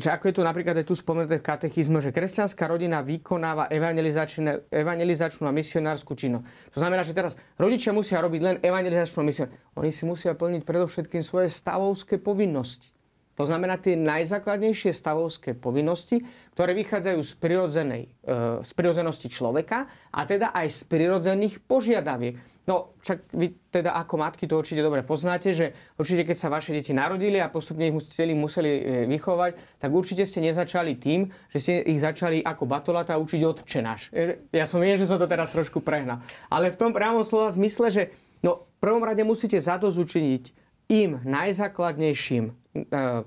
[0.00, 5.44] že ako je tu napríklad aj tu spomenuté v katechizme, že kresťanská rodina vykonáva evangelizačnú
[5.44, 6.72] a misionárskú činnosť.
[6.72, 9.60] To znamená, že teraz rodičia musia robiť len evangelizačnú misionárskú.
[9.76, 12.96] Oni si musia plniť predovšetkým svoje stavovské povinnosti.
[13.36, 16.24] To znamená tie najzákladnejšie stavovské povinnosti,
[16.56, 22.40] ktoré vychádzajú z, prirodzenej, e, z prirodzenosti človeka a teda aj z prirodzených požiadaviek.
[22.66, 26.74] No, však vy teda ako matky to určite dobre poznáte, že určite keď sa vaše
[26.74, 31.58] deti narodili a postupne ich museli, museli e, vychovať, tak určite ste nezačali tým, že
[31.62, 34.10] ste ich začali ako batolata učiť odčenáš.
[34.10, 36.18] E, ja som viem, že som to teraz trošku prehnal.
[36.50, 38.02] Ale v tom priamom slova zmysle, že
[38.42, 42.52] no, v prvom rade musíte zadozučiniť im najzákladnejším e,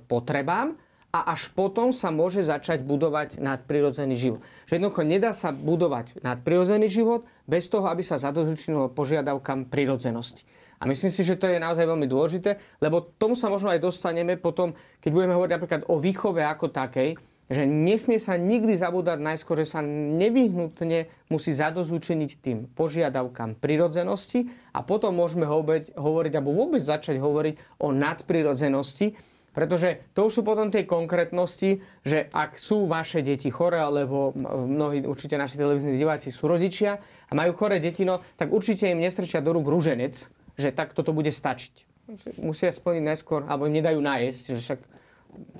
[0.04, 0.75] potrebám
[1.10, 4.39] a až potom sa môže začať budovať nadprirodzený život.
[4.69, 10.45] Že jednoducho nedá sa budovať nadprirodzený život bez toho, aby sa zadozučinilo požiadavkám prirodzenosti.
[10.80, 14.39] A myslím si, že to je naozaj veľmi dôležité, lebo tomu sa možno aj dostaneme
[14.39, 14.72] potom,
[15.04, 17.19] keď budeme hovoriť napríklad o výchove ako takej,
[17.50, 24.86] že nesmie sa nikdy zabúdať najskôr, že sa nevyhnutne musí zadozúčeniť tým požiadavkám prirodzenosti a
[24.86, 29.17] potom môžeme hovoriť, alebo vôbec začať hovoriť o nadprirodzenosti,
[29.60, 35.04] pretože to už sú potom tie konkrétnosti, že ak sú vaše deti chore, alebo mnohí
[35.04, 36.95] určite naši televízni diváci sú rodičia
[37.28, 40.15] a majú chore deti, no, tak určite im nestrčia do rúk rúženec,
[40.56, 41.91] že tak toto bude stačiť.
[42.39, 44.80] Musia splniť najskôr, alebo im nedajú nájsť, že však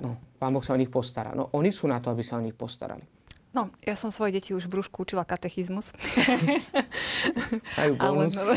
[0.00, 1.36] no, pán Boh sa o nich postará.
[1.36, 3.19] No oni sú na to, aby sa o nich postarali.
[3.50, 5.90] No, ja som svoje deti už v brúšku učila katechizmus.
[7.82, 8.38] Majú bonus.
[8.38, 8.54] Ale,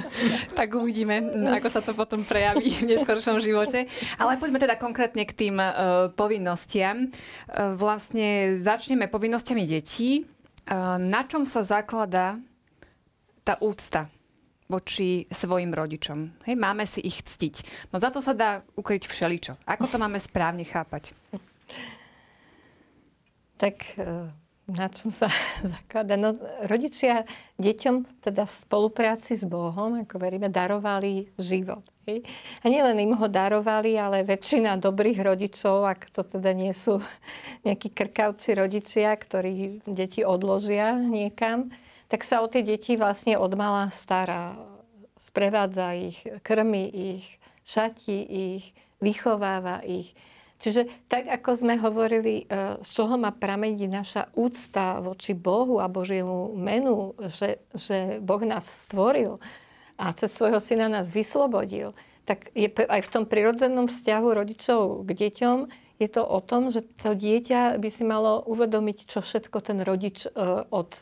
[0.64, 1.20] tak uvidíme,
[1.60, 3.84] ako sa to potom prejaví v neskôršom živote.
[4.16, 7.12] Ale poďme teda konkrétne k tým uh, povinnostiam.
[7.52, 10.24] Uh, vlastne začneme povinnosťami detí.
[10.64, 12.40] Uh, na čom sa zakladá
[13.44, 14.08] tá úcta
[14.72, 16.48] voči svojim rodičom.
[16.48, 17.90] Hej, máme si ich ctiť.
[17.92, 19.52] No za to sa dá ukryť všeličo.
[19.68, 21.12] Ako to máme správne chápať?
[23.60, 24.32] Tak e,
[24.72, 25.28] na čom sa
[25.76, 26.16] zaklada?
[26.16, 26.32] No,
[26.64, 27.28] rodičia
[27.60, 31.84] deťom teda v spolupráci s Bohom, ako veríme, darovali život.
[32.08, 32.24] Hej?
[32.64, 37.04] A nielen im ho darovali, ale väčšina dobrých rodičov, ak to teda nie sú
[37.68, 41.68] nejakí krkavci rodičia, ktorí deti odložia niekam,
[42.08, 44.56] tak sa o tie deti vlastne odmala stará.
[45.20, 48.72] Sprevádza ich, krmi ich, šatí ich,
[49.04, 50.16] vychováva ich.
[50.60, 55.88] Čiže tak, ako sme hovorili, e, z čoho má prameniť naša úcta voči Bohu a
[55.88, 59.40] Božiemu menu, že, že Boh nás stvoril
[59.96, 61.96] a cez svojho syna nás vyslobodil,
[62.28, 65.58] tak je aj v tom prirodzenom vzťahu rodičov k deťom
[66.00, 70.24] je to o tom, že to dieťa by si malo uvedomiť, čo všetko ten rodič
[70.24, 70.32] e,
[70.72, 70.96] od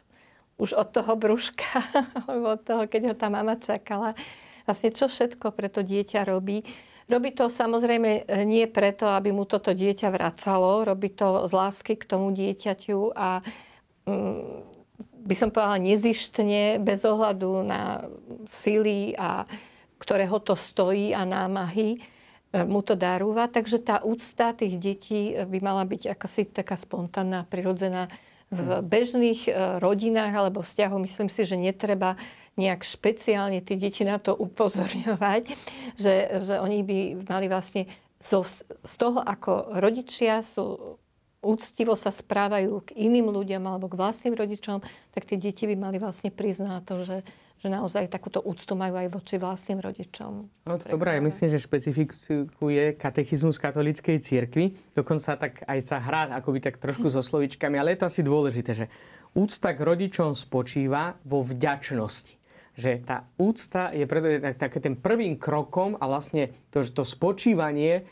[0.59, 1.87] už od toho brúška,
[2.27, 4.19] alebo od toho, keď ho tá mama čakala,
[4.67, 6.67] vlastne čo všetko pre to dieťa robí.
[7.09, 11.97] Robí to samozrejme e, nie preto, aby mu toto dieťa vracalo, robí to z lásky
[11.97, 13.41] k tomu dieťaťu a
[14.05, 14.77] mm,
[15.25, 18.05] by som povedala nezištne, bez ohľadu na
[18.53, 19.49] síly, a,
[19.97, 21.99] ktoré ho to stojí a námahy, e,
[22.69, 23.49] mu to darúva.
[23.49, 28.13] Takže tá úcta tých detí by mala byť akási taká spontánna, prirodzená
[28.49, 32.17] v bežných e, rodinách alebo vzťahoch myslím si, že netreba
[32.57, 35.53] nejak špeciálne tie deti na to upozorňovať,
[36.01, 37.87] že, že oni by mali vlastne
[38.19, 38.43] zo,
[38.83, 40.99] z toho, ako rodičia sú
[41.45, 44.83] úctivo sa správajú k iným ľuďom alebo k vlastným rodičom,
[45.15, 47.17] tak tie deti by mali vlastne priznať to, že
[47.59, 50.47] že naozaj takúto úctu majú aj voči vlastným rodičom.
[50.63, 54.79] No to dobré, ja myslím, že špecifikuje katechizmus katolíckej cirkvi.
[54.95, 58.71] Dokonca tak aj sa hrá akoby tak trošku so slovičkami, ale je to asi dôležité,
[58.79, 58.87] že
[59.35, 62.39] úcta k rodičom spočíva vo vďačnosti
[62.79, 68.03] že tá úcta je preto taký ten prvým krokom a vlastne to, to spočívanie e,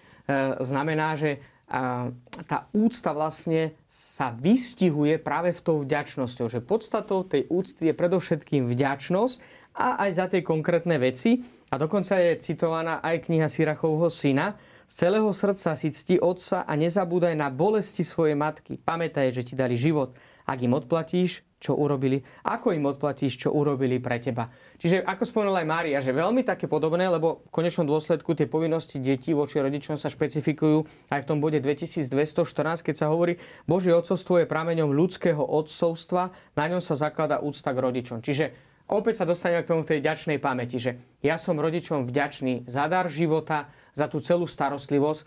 [0.58, 6.46] znamená, že tá úcta vlastne sa vystihuje práve v tou vďačnosťou.
[6.46, 9.36] Že podstatou tej úcty je predovšetkým vďačnosť
[9.74, 11.42] a aj za tie konkrétne veci.
[11.66, 14.54] A dokonca je citovaná aj kniha Sirachovho syna.
[14.86, 18.78] Z celého srdca si cti otca a nezabúdaj na bolesti svojej matky.
[18.78, 20.14] Pamätaj, že ti dali život.
[20.46, 24.52] Ak im odplatíš, čo urobili, ako im odplatíš, čo urobili pre teba.
[24.76, 29.00] Čiže ako spomenula aj Mária, že veľmi také podobné, lebo v konečnom dôsledku tie povinnosti
[29.00, 34.44] detí voči rodičom sa špecifikujú aj v tom bode 2214, keď sa hovorí, Božie odcovstvo
[34.44, 38.20] je prameňom ľudského odcovstva, na ňom sa zaklada úcta k rodičom.
[38.20, 38.52] Čiže
[38.92, 43.08] opäť sa dostaneme k tomu tej ďačnej pamäti, že ja som rodičom vďačný za dar
[43.08, 45.20] života, za tú celú starostlivosť.
[45.24, 45.26] E,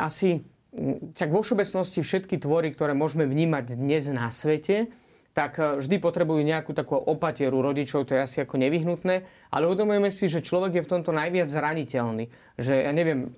[0.00, 0.40] asi,
[1.12, 4.88] čak vo všeobecnosti všetky tvory, ktoré môžeme vnímať dnes na svete,
[5.30, 10.10] tak e, vždy potrebujú nejakú takú opatieru rodičov, to je asi ako nevyhnutné, ale uvedomujeme
[10.10, 12.28] si, že človek je v tomto najviac zraniteľný.
[12.58, 13.30] Že, ja neviem,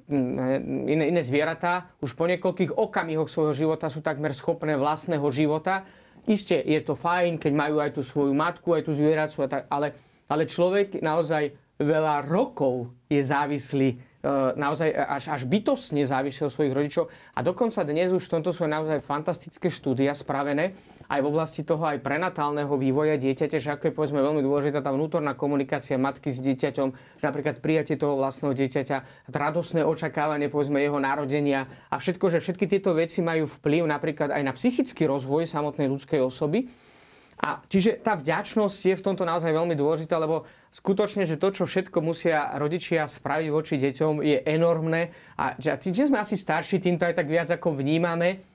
[0.88, 5.84] iné, iné zvieratá už po niekoľkých okamihoch svojho života sú takmer schopné vlastného života.
[6.24, 9.94] Isté je to fajn, keď majú aj tú svoju matku, aj tú zvieracu, ale,
[10.30, 16.70] ale človek naozaj veľa rokov je závislý E, naozaj až, až bytostne závisí od svojich
[16.70, 17.10] rodičov.
[17.34, 20.78] A dokonca dnes už v tomto sú naozaj fantastické štúdia spravené
[21.08, 24.90] aj v oblasti toho aj prenatálneho vývoja dieťaťa, že ako je povedzme veľmi dôležitá tá
[24.90, 31.00] vnútorná komunikácia matky s dieťaťom, že napríklad prijatie toho vlastného dieťaťa, radosné očakávanie povedzme jeho
[31.00, 35.90] narodenia a všetko, že všetky tieto veci majú vplyv napríklad aj na psychický rozvoj samotnej
[35.90, 36.70] ľudskej osoby.
[37.42, 41.66] A čiže tá vďačnosť je v tomto naozaj veľmi dôležitá, lebo skutočne, že to, čo
[41.66, 45.10] všetko musia rodičia spraviť voči deťom, je enormné.
[45.34, 45.74] A že,
[46.06, 48.51] sme asi starší, týmto aj tak viac ako vnímame,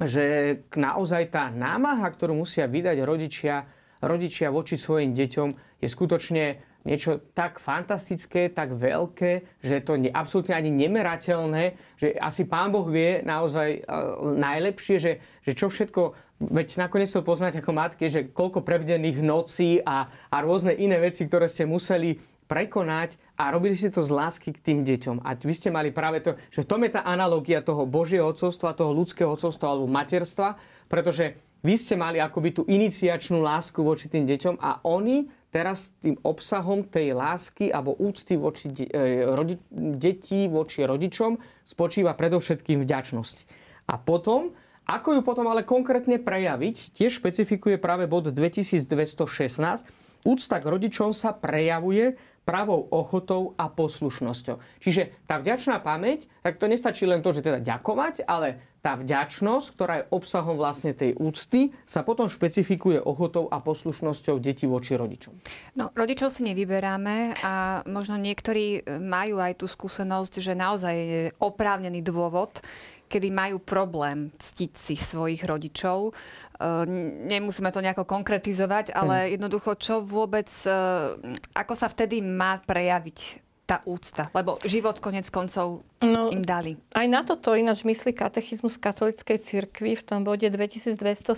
[0.00, 0.24] že
[0.72, 3.68] naozaj tá námaha, ktorú musia vydať rodičia,
[4.00, 6.44] rodičia voči svojim deťom, je skutočne
[6.80, 12.88] niečo tak fantastické, tak veľké, že to je absolútne ani nemerateľné, že asi Pán Boh
[12.88, 15.12] vie naozaj uh, najlepšie, že,
[15.44, 20.36] že čo všetko Veď nakoniec to poznať ako matke, že koľko prebdených nocí a, a
[20.40, 22.16] rôzne iné veci, ktoré ste museli
[22.50, 25.22] prekonať a robili ste to z lásky k tým deťom.
[25.22, 28.74] A vy ste mali práve to, že v tom je tá analogia toho Božieho odcovstva,
[28.74, 30.58] toho ľudského odcovstva alebo materstva,
[30.90, 36.18] pretože vy ste mali akoby tú iniciačnú lásku voči tým deťom a oni teraz tým
[36.26, 43.36] obsahom tej lásky alebo úcty voči de- e, rodi- detí voči rodičom spočíva predovšetkým vďačnosť.
[43.92, 44.50] A potom
[44.90, 49.86] ako ju potom ale konkrétne prejaviť, tiež špecifikuje práve bod 2216.
[50.26, 54.82] Úcta k rodičom sa prejavuje pravou ochotou a poslušnosťou.
[54.82, 59.66] Čiže tá vďačná pamäť, tak to nestačí len to, že teda ďakovať, ale tá vďačnosť,
[59.76, 65.36] ktorá je obsahom vlastne tej úcty, sa potom špecifikuje ochotou a poslušnosťou detí voči rodičom.
[65.76, 72.00] No, rodičov si nevyberáme a možno niektorí majú aj tú skúsenosť, že naozaj je oprávnený
[72.00, 72.64] dôvod,
[73.10, 75.98] kedy majú problém ctiť si svojich rodičov.
[76.08, 76.12] E,
[77.26, 80.70] nemusíme to nejako konkretizovať, ale jednoducho, čo vôbec, e,
[81.50, 83.18] ako sa vtedy má prejaviť
[83.66, 84.30] tá úcta?
[84.30, 86.78] Lebo život konec koncov no, im dali.
[86.94, 91.34] Aj na toto ináč myslí katechizmus katolickej cirkvi v tom bode 2217,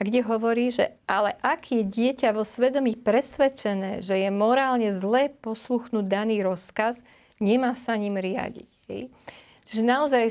[0.00, 6.04] kde hovorí, že ale ak je dieťa vo svedomí presvedčené, že je morálne zlé posluchnúť
[6.04, 7.04] daný rozkaz,
[7.40, 8.68] nemá sa ním riadiť.
[8.88, 9.08] Hej.
[9.70, 10.24] Že naozaj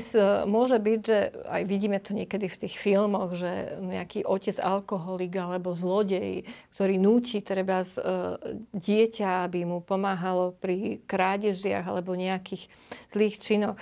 [0.44, 5.72] môže byť, že aj vidíme to niekedy v tých filmoch, že nejaký otec alkoholik alebo
[5.72, 6.44] zlodej,
[6.76, 8.04] ktorý núti treba z, e,
[8.76, 12.68] dieťa, aby mu pomáhalo pri krádežiach alebo nejakých
[13.16, 13.80] zlých činoch.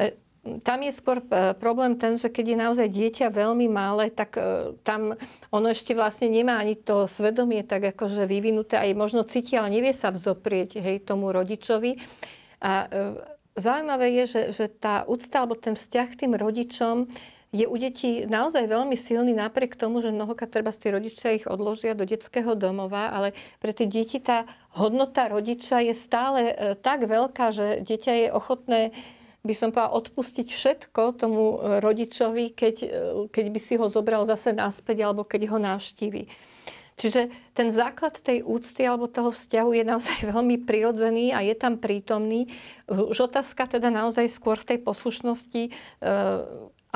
[0.00, 0.16] E,
[0.64, 4.40] tam je skôr e, problém ten, že keď je naozaj dieťa veľmi malé, tak
[4.80, 5.12] tam
[5.52, 9.92] ono ešte vlastne nemá ani to svedomie tak akože vyvinuté, aj možno cíti, ale nevie
[9.92, 12.00] sa vzoprieť hej, tomu rodičovi.
[12.64, 12.88] A
[13.56, 17.08] Zaujímavé je, že, že tá úcta alebo ten vzťah k tým rodičom
[17.56, 21.96] je u detí naozaj veľmi silný napriek tomu, že mnohokrát treba tí rodičia ich odložia
[21.96, 23.32] do detského domova, ale
[23.64, 24.44] pre tie deti tá
[24.76, 28.80] hodnota rodiča je stále e, tak veľká, že dieťa je ochotné
[29.46, 32.88] by som povedala, odpustiť všetko tomu e, rodičovi, keď, e,
[33.30, 36.26] keď by si ho zobral zase naspäť alebo keď ho navštívi.
[36.96, 41.76] Čiže ten základ tej úcty alebo toho vzťahu je naozaj veľmi prirodzený a je tam
[41.76, 42.48] prítomný.
[42.88, 45.70] Už otázka teda naozaj skôr v tej poslušnosti e,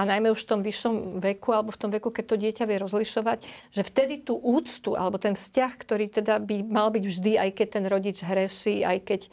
[0.01, 2.81] a najmä už v tom vyššom veku alebo v tom veku, keď to dieťa vie
[2.81, 3.39] rozlišovať,
[3.77, 7.69] že vtedy tú úctu alebo ten vzťah, ktorý teda by mal byť vždy, aj keď
[7.69, 9.31] ten rodič hreší, aj keď e,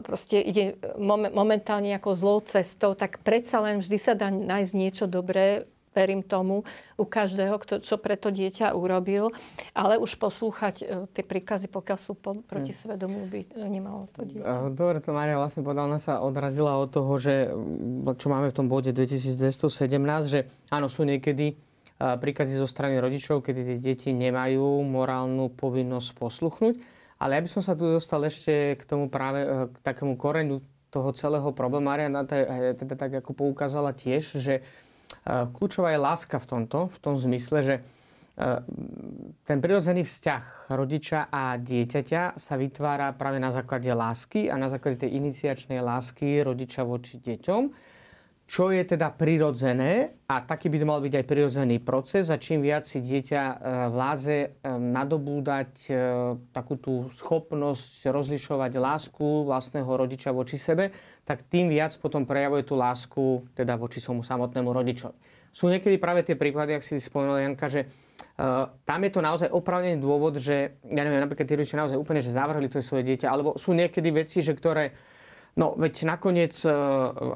[0.00, 0.80] proste ide
[1.36, 6.68] momentálne nejakou zlou cestou, tak predsa len vždy sa dá nájsť niečo dobré verím tomu,
[7.00, 9.32] u každého, kto, čo pre to dieťa urobil,
[9.72, 10.84] ale už poslúchať e,
[11.16, 12.78] tie príkazy, pokiaľ sú po, proti hm.
[12.78, 14.76] svedomu, by nemalo to dieťa.
[14.76, 17.48] Dobre, to Maria vlastne povedala, ona sa odrazila od toho, že
[18.20, 19.72] čo máme v tom bode 2217,
[20.28, 21.56] že áno, sú niekedy
[21.96, 26.74] príkazy zo strany rodičov, kedy tie deti nemajú morálnu povinnosť posluchnúť.
[27.16, 30.60] Ale ja by som sa tu dostal ešte k tomu práve k takému koreňu
[30.92, 31.88] toho celého problému.
[31.88, 32.28] Mariana
[32.76, 34.60] teda tak ako poukázala tiež, že
[35.26, 37.76] kľúčová je láska v tomto, v tom zmysle, že
[39.48, 45.08] ten prirodzený vzťah rodiča a dieťaťa sa vytvára práve na základe lásky a na základe
[45.08, 47.62] tej iniciačnej lásky rodiča voči deťom
[48.46, 52.62] čo je teda prirodzené a taký by to mal byť aj prirodzený proces a čím
[52.62, 53.54] viac si dieťa e,
[53.90, 55.92] vláze e, nadobúdať e,
[56.54, 60.94] takú tú schopnosť rozlišovať lásku vlastného rodiča voči sebe,
[61.26, 65.18] tak tým viac potom prejavuje tú lásku teda voči svojmu samotnému rodičovi.
[65.50, 67.90] Sú niekedy práve tie príklady, ak si spomenula Janka, že
[68.84, 72.36] tam je to naozaj opravnený dôvod, že ja neviem, napríklad tí rodičia naozaj úplne, že
[72.36, 74.92] zavrhli to svoje dieťa, alebo sú niekedy veci, že ktoré
[75.56, 76.70] No veď nakoniec e,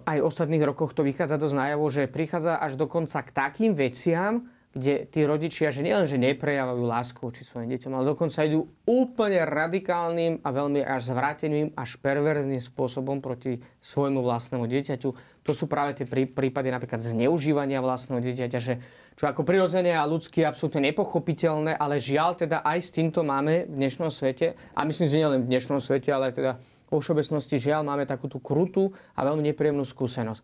[0.04, 4.44] aj v ostatných rokoch to vychádza dosť najavo, že prichádza až dokonca k takým veciam,
[4.70, 9.42] kde tí rodičia, že nielen, že neprejavajú lásku či svojim deťom, ale dokonca idú úplne
[9.42, 15.08] radikálnym a veľmi až zvráteným, až perverzným spôsobom proti svojmu vlastnému dieťaťu.
[15.42, 18.78] To sú práve tie prípady napríklad zneužívania vlastného dieťaťa, že
[19.18, 23.74] čo ako prirodzené a ľudské absolútne nepochopiteľné, ale žiaľ teda aj s týmto máme v
[23.74, 28.04] dnešnom svete, a myslím, že nielen v dnešnom svete, ale teda vo všeobecnosti žiaľ máme
[28.04, 30.42] takú tú krutú a veľmi nepríjemnú skúsenosť.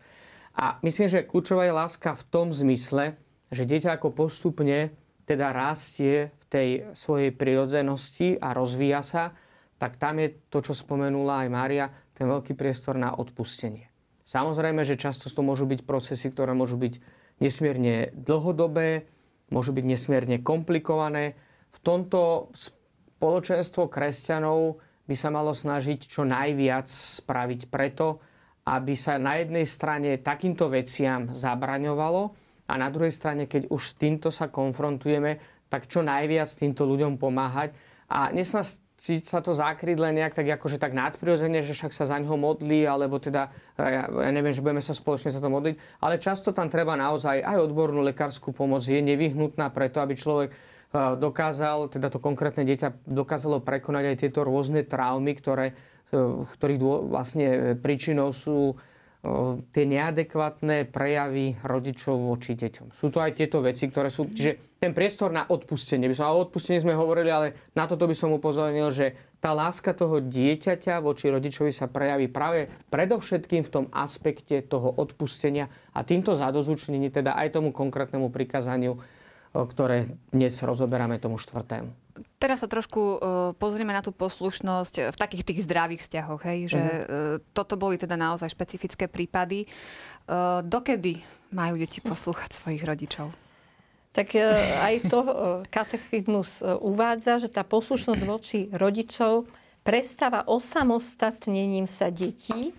[0.57, 3.19] A myslím, že kľúčová je láska v tom zmysle,
[3.53, 4.95] že dieťa ako postupne
[5.27, 9.35] teda rastie v tej svojej prirodzenosti a rozvíja sa,
[9.77, 11.85] tak tam je to, čo spomenula aj Mária,
[12.17, 13.91] ten veľký priestor na odpustenie.
[14.25, 16.99] Samozrejme, že často to môžu byť procesy, ktoré môžu byť
[17.43, 19.05] nesmierne dlhodobé,
[19.53, 21.37] môžu byť nesmierne komplikované.
[21.69, 28.19] V tomto spoločenstvo kresťanov by sa malo snažiť čo najviac spraviť preto,
[28.67, 32.35] aby sa na jednej strane takýmto veciam zabraňovalo
[32.67, 35.39] a na druhej strane, keď už s týmto sa konfrontujeme,
[35.71, 37.71] tak čo najviac týmto ľuďom pomáhať.
[38.11, 42.19] A nesnažiť sa to zakryť len nejak tak akože tak nadprirodzene, že však sa za
[42.19, 46.19] ňoho modlí, alebo teda, ja, ja neviem, že budeme sa spoločne za to modliť, ale
[46.19, 50.51] často tam treba naozaj aj odbornú lekárskú pomoc, je nevyhnutná preto, aby človek
[50.95, 55.75] dokázal, teda to konkrétne dieťa dokázalo prekonať aj tieto rôzne traumy, ktoré,
[56.15, 56.79] e, ktorých
[57.11, 58.75] vlastne príčinou sú e,
[59.75, 62.95] tie neadekvátne prejavy rodičov voči deťom.
[62.95, 64.31] Sú to aj tieto veci, ktoré sú...
[64.31, 68.15] Čiže ten priestor na odpustenie, by som, o odpustení sme hovorili, ale na toto by
[68.15, 73.85] som upozornil, že tá láska toho dieťaťa voči rodičovi sa prejaví práve predovšetkým v tom
[73.91, 79.01] aspekte toho odpustenia a týmto zadozúčnení teda aj tomu konkrétnemu prikázaniu
[79.53, 81.91] ktoré dnes rozoberáme tomu štvrtému.
[82.41, 83.17] Teraz sa trošku uh,
[83.61, 87.37] pozrieme na tú poslušnosť v takých tých zdravých vzťahoch, hej, že uh-huh.
[87.37, 89.69] uh, toto boli teda naozaj špecifické prípady.
[90.25, 91.21] Uh, dokedy
[91.53, 93.29] majú deti poslúchať svojich rodičov?
[94.17, 94.33] Tak
[94.81, 95.19] aj to
[95.69, 99.45] katechizmus uvádza, že tá poslušnosť voči rodičov
[99.85, 102.73] prestáva osamostatnením sa detí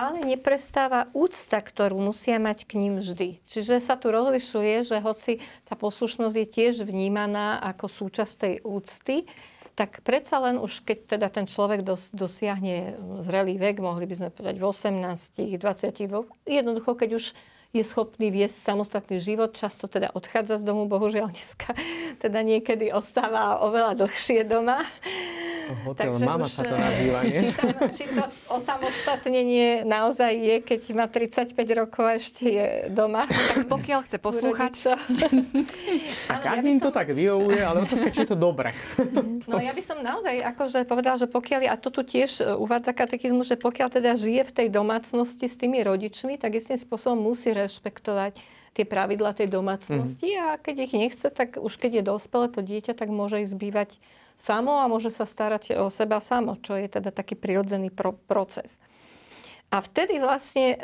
[0.00, 3.44] ale neprestáva úcta, ktorú musia mať k ním vždy.
[3.44, 9.28] Čiže sa tu rozlišuje, že hoci tá poslušnosť je tiež vnímaná ako súčasť tej úcty,
[9.76, 14.28] tak predsa len už keď teda ten človek dos, dosiahne zrelý vek, mohli by sme
[14.32, 17.24] povedať v 18, 20, jednoducho keď už
[17.70, 21.70] je schopný viesť samostatný život, často teda odchádza z domu, bohužiaľ dneska
[22.18, 24.82] teda niekedy ostáva oveľa dlhšie doma.
[25.86, 27.46] Hotel Takže mama sa to nazýva, nie?
[27.46, 33.22] Či to, či to osamostatnenie naozaj je, keď má 35 rokov a ešte je doma.
[33.50, 34.74] Tak pokiaľ chce poslúchať.
[36.30, 38.72] tak ak im to tak vyhovuje, ale otázka, či je to dobre.
[39.50, 42.94] no ja by som naozaj akože povedala, že pokiaľ, a to tu tiež e, uvádza
[42.94, 47.50] katechizmus, že pokiaľ teda žije v tej domácnosti s tými rodičmi, tak istým spôsobom musí
[47.66, 48.38] rešpektovať
[48.74, 50.40] tie pravidla tej domácnosti mm.
[50.40, 53.90] a keď ich nechce, tak už keď je dospelé to dieťa, tak môže ísť bývať
[54.38, 58.80] samo a môže sa starať o seba samo, čo je teda taký prirodzený pro- proces.
[59.70, 60.76] A vtedy vlastne e,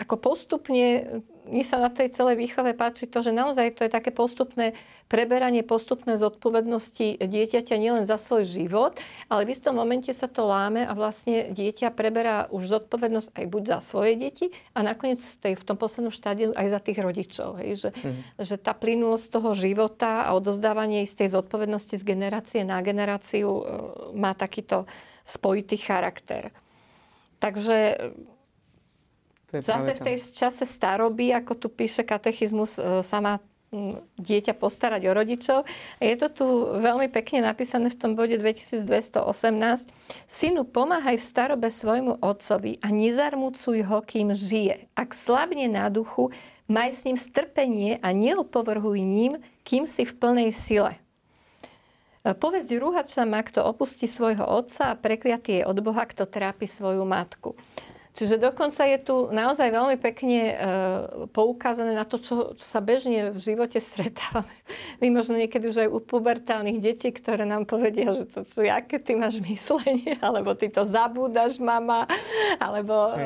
[0.00, 1.20] ako postupne
[1.50, 4.78] mne sa na tej celej výchove páči to, že naozaj to je také postupné
[5.10, 8.94] preberanie, postupné zodpovednosti dieťaťa nielen za svoj život,
[9.26, 13.62] ale v istom momente sa to láme a vlastne dieťa preberá už zodpovednosť aj buď
[13.66, 17.58] za svoje deti a nakoniec v, tej, v tom poslednom štádiu aj za tých rodičov.
[17.58, 17.70] Hej?
[17.82, 18.20] Že, mm.
[18.46, 23.62] že tá plynulosť toho života a odozdávanie istej zodpovednosti z generácie na generáciu e,
[24.14, 24.86] má takýto
[25.26, 26.54] spojitý charakter.
[27.40, 27.98] Takže
[29.50, 33.42] Zase v tej čase staroby, ako tu píše katechizmus, e, sa má
[34.18, 35.58] dieťa postarať o rodičov.
[35.62, 36.46] A je to tu
[36.82, 39.22] veľmi pekne napísané v tom bode 2218.
[40.26, 44.90] Synu, pomáhaj v starobe svojmu otcovi a nezarmucuj ho, kým žije.
[44.98, 46.34] Ak slabne na duchu,
[46.66, 50.98] maj s ním strpenie a neopovrhuj ním, kým si v plnej sile.
[52.20, 57.06] Povesť rúhača má, kto opustí svojho otca a prekliatý je od Boha, kto trápi svoju
[57.08, 57.56] matku.
[58.10, 60.54] Čiže dokonca je tu naozaj veľmi pekne e,
[61.30, 64.50] poukázané na to, čo, čo sa bežne v živote stretávame.
[65.00, 68.98] My možno niekedy už aj u pubertálnych detí, ktoré nám povedia, že to, to aké
[68.98, 72.10] ty máš myslenie, alebo ty to zabúdaš, mama,
[72.58, 73.22] alebo e,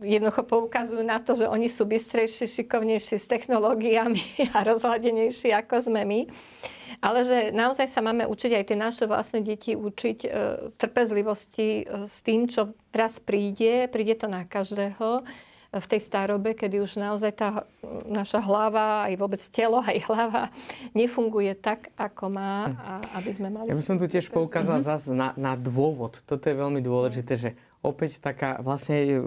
[0.00, 6.02] jednoducho poukazujú na to, že oni sú bystrejší, šikovnejší s technológiami a rozhľadenejší ako sme
[6.08, 6.20] my.
[7.00, 10.28] Ale že naozaj sa máme učiť aj tie naše vlastné deti učiť e,
[10.76, 13.88] trpezlivosti e, s tým, čo raz príde.
[13.88, 15.22] Príde to na každého e,
[15.74, 17.48] v tej starobe, kedy už naozaj tá
[18.06, 20.54] naša hlava, aj vôbec telo, aj hlava
[20.94, 23.70] nefunguje tak, ako má, a aby sme mali...
[23.70, 24.90] Ja by som tu tiež poukázal mm-hmm.
[24.94, 26.22] zase na, na dôvod.
[26.22, 27.50] Toto je veľmi dôležité, že
[27.84, 29.20] opäť taká vlastne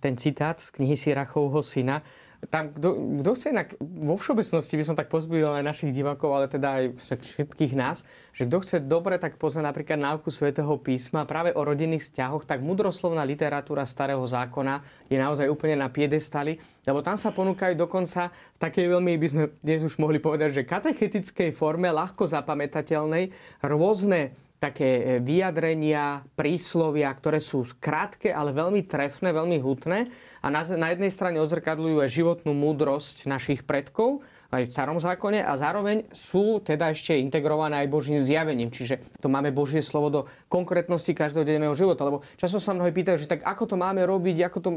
[0.00, 2.00] ten citát z knihy Sirachovho syna,
[2.46, 6.46] tam, kto, kto chce inak, vo všeobecnosti by som tak pozbudil aj našich divákov, ale
[6.46, 11.50] teda aj všetkých nás, že kto chce dobre tak poznať napríklad náuku svätého písma práve
[11.50, 17.18] o rodinných vzťahoch, tak mudroslovná literatúra starého zákona je naozaj úplne na piedestali, lebo tam
[17.18, 21.90] sa ponúkajú dokonca v takej veľmi, by sme dnes už mohli povedať, že katechetickej forme,
[21.90, 23.34] ľahko zapamätateľnej,
[23.66, 30.10] rôzne také e, vyjadrenia, príslovia, ktoré sú krátke, ale veľmi trefné, veľmi hutné
[30.42, 35.44] a na, na jednej strane odzrkadľujú aj životnú múdrosť našich predkov, aj v starom zákone
[35.44, 38.72] a zároveň sú teda ešte integrované aj Božím zjavením.
[38.72, 42.08] Čiže to máme Božie slovo do konkrétnosti každodenného života.
[42.08, 44.70] Lebo často sa mnohí pýtajú, že tak ako to máme robiť, ako to,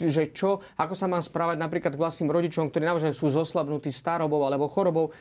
[0.00, 4.40] že čo, ako sa mám správať napríklad k vlastným rodičom, ktorí naozaj sú zoslabnutí starobou
[4.48, 5.12] alebo chorobou.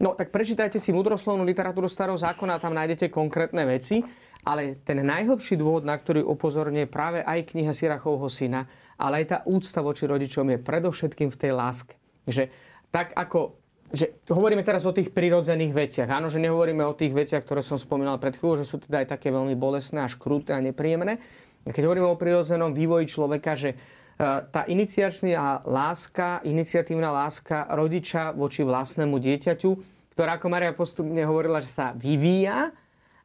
[0.00, 4.00] No tak prečítajte si mudroslovnú literatúru starého zákona tam nájdete konkrétne veci.
[4.42, 8.66] Ale ten najhlbší dôvod, na ktorý upozorňuje práve aj kniha Sirachovho syna,
[8.98, 11.94] ale aj tá úcta voči rodičom je predovšetkým v tej láske.
[12.26, 12.50] Že
[12.90, 13.62] tak ako
[13.92, 16.08] že hovoríme teraz o tých prirodzených veciach.
[16.08, 19.20] Áno, že nehovoríme o tých veciach, ktoré som spomínal pred chvíľou, že sú teda aj
[19.20, 21.20] také veľmi bolestné, až krúte a nepríjemné.
[21.68, 23.76] Keď hovoríme o prirodzenom vývoji človeka, že
[24.22, 29.70] tá iniciačná láska, iniciatívna láska rodiča voči vlastnému dieťaťu,
[30.14, 32.70] ktorá, ako Maria postupne hovorila, že sa vyvíja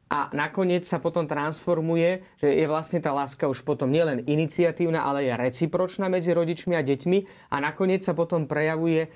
[0.08, 5.28] a nakoniec sa potom transformuje, že je vlastne tá láska už potom nielen iniciatívna, ale
[5.28, 7.18] je recipročná medzi rodičmi a deťmi
[7.52, 9.08] a nakoniec sa potom prejavuje e,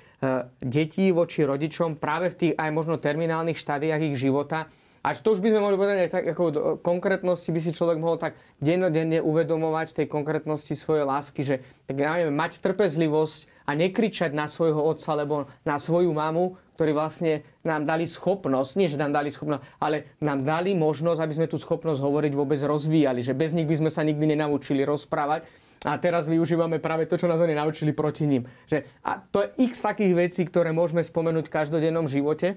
[0.61, 4.69] detí voči rodičom práve v tých aj možno terminálnych štádiách ich života,
[5.03, 6.43] až to už by sme mohli povedať aj tak, ako
[6.79, 11.99] konkrétnosti by si človek mohol tak dennodenne uvedomovať v tej konkrétnosti svojej lásky, že tak
[11.99, 17.43] ja neviem, mať trpezlivosť a nekričať na svojho otca alebo na svoju mamu, ktorí vlastne
[17.67, 21.59] nám dali schopnosť, nie že nám dali schopnosť, ale nám dali možnosť, aby sme tú
[21.59, 25.43] schopnosť hovoriť vôbec rozvíjali, že bez nich by sme sa nikdy nenaučili rozprávať.
[25.83, 28.47] A teraz využívame práve to, čo nás oni naučili proti ním.
[28.71, 32.55] Že, a to je x takých vecí, ktoré môžeme spomenúť v každodennom živote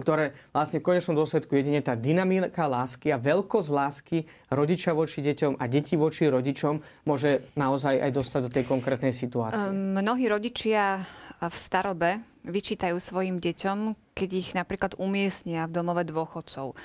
[0.00, 4.18] ktoré vlastne v konečnom dôsledku jedine tá dynamika lásky a veľkosť lásky
[4.50, 9.68] rodiča voči deťom a deti voči rodičom môže naozaj aj dostať do tej konkrétnej situácie.
[9.68, 11.04] Um, mnohí rodičia
[11.40, 13.78] v starobe vyčítajú svojim deťom,
[14.16, 16.76] keď ich napríklad umiestnia v domove dôchodcov.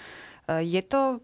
[0.48, 1.20] Je to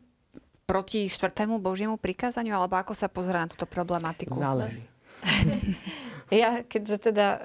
[0.67, 4.31] proti štvrtému Božiemu prikázaniu, alebo ako sa pozerá na túto problematiku?
[4.31, 4.83] Záleží.
[6.31, 7.39] Ja, keďže teda uh,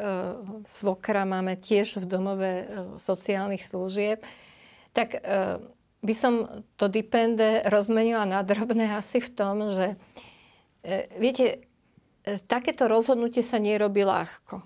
[0.70, 2.66] svokra máme tiež v domove uh,
[3.02, 4.22] sociálnych služieb,
[4.94, 5.58] tak uh,
[6.06, 11.66] by som to dipende rozmenila na drobné asi v tom, že uh, viete,
[12.30, 14.62] uh, takéto rozhodnutie sa nerobí ľahko.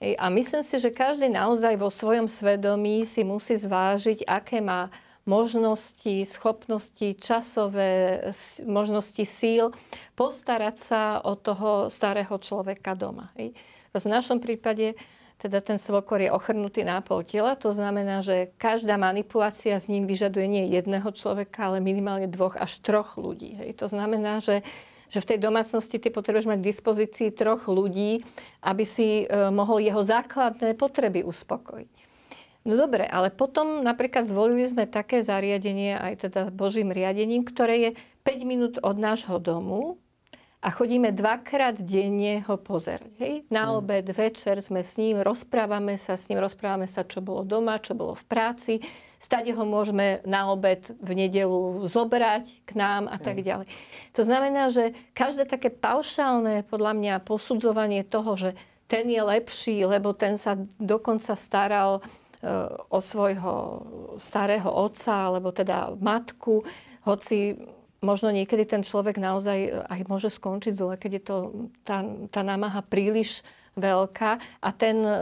[0.00, 4.88] A myslím si, že každý naozaj vo svojom svedomí si musí zvážiť, aké má
[5.28, 8.20] možnosti, schopnosti, časové
[8.64, 9.72] možnosti síl
[10.16, 13.32] postarať sa o toho starého človeka doma.
[13.90, 14.96] V našom prípade
[15.40, 20.44] teda ten svokor je ochrnutý nápol tela, to znamená, že každá manipulácia s ním vyžaduje
[20.44, 23.56] nie jedného človeka, ale minimálne dvoch až troch ľudí.
[23.56, 23.80] Hej.
[23.80, 24.60] To znamená, že
[25.10, 28.22] že v tej domácnosti ty potrebuješ mať k dispozícii troch ľudí,
[28.62, 32.09] aby si e, mohol jeho základné potreby uspokojiť.
[32.60, 37.90] No dobre, ale potom napríklad zvolili sme také zariadenie, aj teda Božím riadením, ktoré je
[38.28, 39.96] 5 minút od nášho domu
[40.60, 43.16] a chodíme dvakrát denne ho pozerať.
[43.16, 43.34] Hej?
[43.48, 43.80] Na mm.
[43.80, 47.96] obed, večer sme s ním, rozprávame sa s ním, rozprávame sa, čo bolo doma, čo
[47.96, 48.72] bolo v práci.
[49.16, 53.72] Stade ho môžeme na obed v nedelu zobrať k nám a tak ďalej.
[54.12, 58.50] To znamená, že každé také paušálne podľa mňa posudzovanie toho, že
[58.84, 62.04] ten je lepší, lebo ten sa dokonca staral
[62.88, 63.54] o svojho
[64.16, 66.64] starého otca, alebo teda matku,
[67.04, 67.60] hoci
[68.00, 71.36] možno niekedy ten človek naozaj aj môže skončiť zle, keď je to
[71.84, 72.00] tá,
[72.32, 73.44] tá námaha príliš
[73.76, 74.40] veľká.
[74.64, 75.18] A ten, e,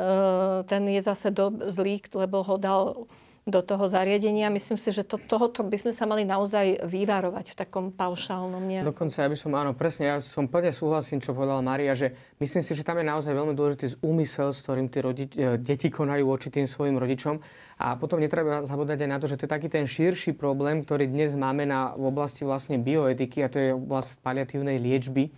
[0.64, 3.10] ten je zase do, zlý, lebo ho dal
[3.48, 4.52] do toho zariadenia.
[4.52, 8.92] Myslím si, že to, tohoto by sme sa mali naozaj vyvarovať v takom paušálnom nejakom.
[8.92, 12.12] Dokonca ja by som, áno, presne, ja som plne súhlasím, čo povedala Maria, že
[12.44, 15.88] myslím si, že tam je naozaj veľmi dôležitý úmysel, s ktorým tí rodič, e, deti
[15.88, 17.40] konajú voči tým svojim rodičom.
[17.80, 21.08] A potom netreba zabúdať aj na to, že to je taký ten širší problém, ktorý
[21.08, 25.32] dnes máme na, v oblasti vlastne bioetiky, a to je oblasť paliatívnej liečby,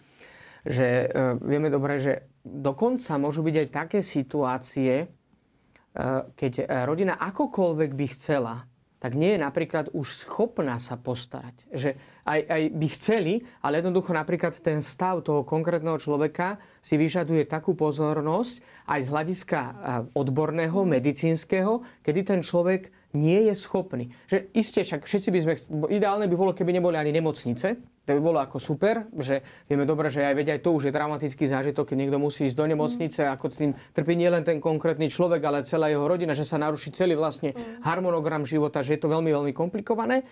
[0.67, 5.20] že e, vieme dobre, že dokonca môžu byť aj také situácie,
[6.37, 8.55] keď eh, rodina akokoľvek by chcela,
[9.01, 11.65] tak nie je napríklad už schopná sa postarať.
[11.73, 11.97] Že
[12.31, 13.35] aj, aj by chceli,
[13.67, 19.61] ale jednoducho napríklad ten stav toho konkrétneho človeka si vyžaduje takú pozornosť aj z hľadiska
[20.15, 24.15] odborného, medicínskeho, kedy ten človek nie je schopný.
[24.31, 25.55] Že iste, však všetci by sme,
[25.91, 27.75] ideálne by bolo, keby neboli ani nemocnice,
[28.07, 30.93] to by bolo ako super, že vieme dobre, že aj veď aj to už je
[30.95, 33.31] dramatický zážitok, keď niekto musí ísť do nemocnice, mm.
[33.39, 37.15] ako tým trpí nielen ten konkrétny človek, ale celá jeho rodina, že sa naruší celý
[37.15, 37.87] vlastne mm.
[37.87, 40.27] harmonogram života, že je to veľmi, veľmi komplikované.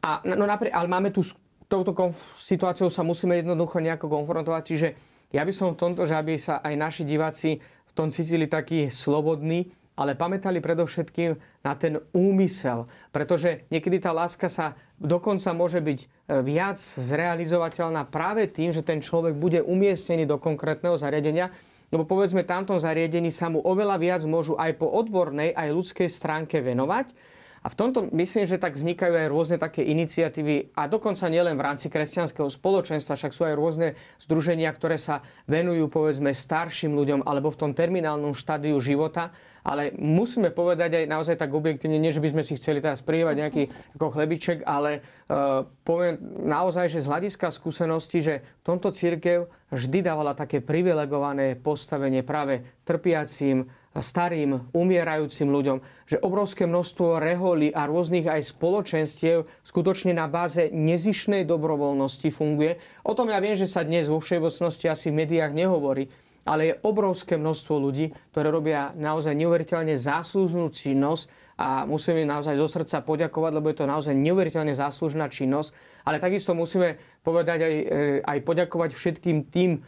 [0.00, 1.34] A, no, napri- ale máme tu, s
[1.66, 4.88] touto konf- situáciou sa musíme jednoducho nejako konfrontovať, čiže
[5.30, 8.90] ja by som v tomto, že aby sa aj naši diváci v tom cítili taký
[8.90, 12.88] slobodní, ale pamätali predovšetkým na ten úmysel.
[13.12, 16.06] Pretože niekedy tá láska sa dokonca môže byť e,
[16.40, 21.52] viac zrealizovateľná práve tým, že ten človek bude umiestnený do konkrétneho zariadenia,
[21.90, 26.62] lebo povedzme, tamtom zariadení sa mu oveľa viac môžu aj po odbornej, aj ľudskej stránke
[26.62, 27.12] venovať
[27.60, 31.64] a v tomto myslím, že tak vznikajú aj rôzne také iniciatívy a dokonca nielen v
[31.68, 37.52] rámci kresťanského spoločenstva, však sú aj rôzne združenia, ktoré sa venujú povedzme starším ľuďom alebo
[37.52, 39.28] v tom terminálnom štádiu života.
[39.60, 43.36] Ale musíme povedať aj naozaj tak objektívne, nie že by sme si chceli teraz prijevať
[43.44, 46.16] nejaký ako chlebiček, ale uh, poviem
[46.48, 52.64] naozaj, že z hľadiska skúsenosti, že v tomto církev vždy dávala také privilegované postavenie práve
[52.88, 60.70] trpiacím, starým, umierajúcim ľuďom, že obrovské množstvo reholí a rôznych aj spoločenstiev skutočne na báze
[60.70, 62.78] nezišnej dobrovoľnosti funguje.
[63.02, 66.06] O tom ja viem, že sa dnes vo všeobecnosti asi v médiách nehovorí,
[66.46, 71.28] ale je obrovské množstvo ľudí, ktoré robia naozaj neuveriteľne záslužnú činnosť
[71.60, 75.76] a musíme im naozaj zo srdca poďakovať, lebo je to naozaj neuveriteľne záslužná činnosť.
[76.08, 77.84] Ale takisto musíme povedať aj, e,
[78.24, 79.84] aj poďakovať všetkým tým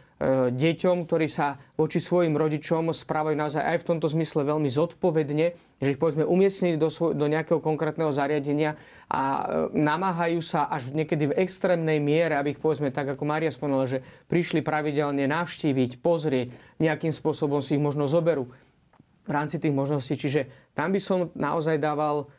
[0.53, 5.45] deťom, ktorí sa voči svojim rodičom správajú naozaj aj v tomto zmysle veľmi zodpovedne,
[5.83, 8.79] že ich povedzme umiestnili do, svoj, do nejakého konkrétneho zariadenia
[9.11, 9.43] a e,
[9.75, 13.99] namáhajú sa až niekedy v extrémnej miere, aby ich povedzme tak, ako Mária spomenula, že
[14.31, 18.47] prišli pravidelne navštíviť, pozrieť, nejakým spôsobom si ich možno zoberú
[19.27, 20.15] v rámci tých možností.
[20.15, 22.31] Čiže tam by som naozaj dával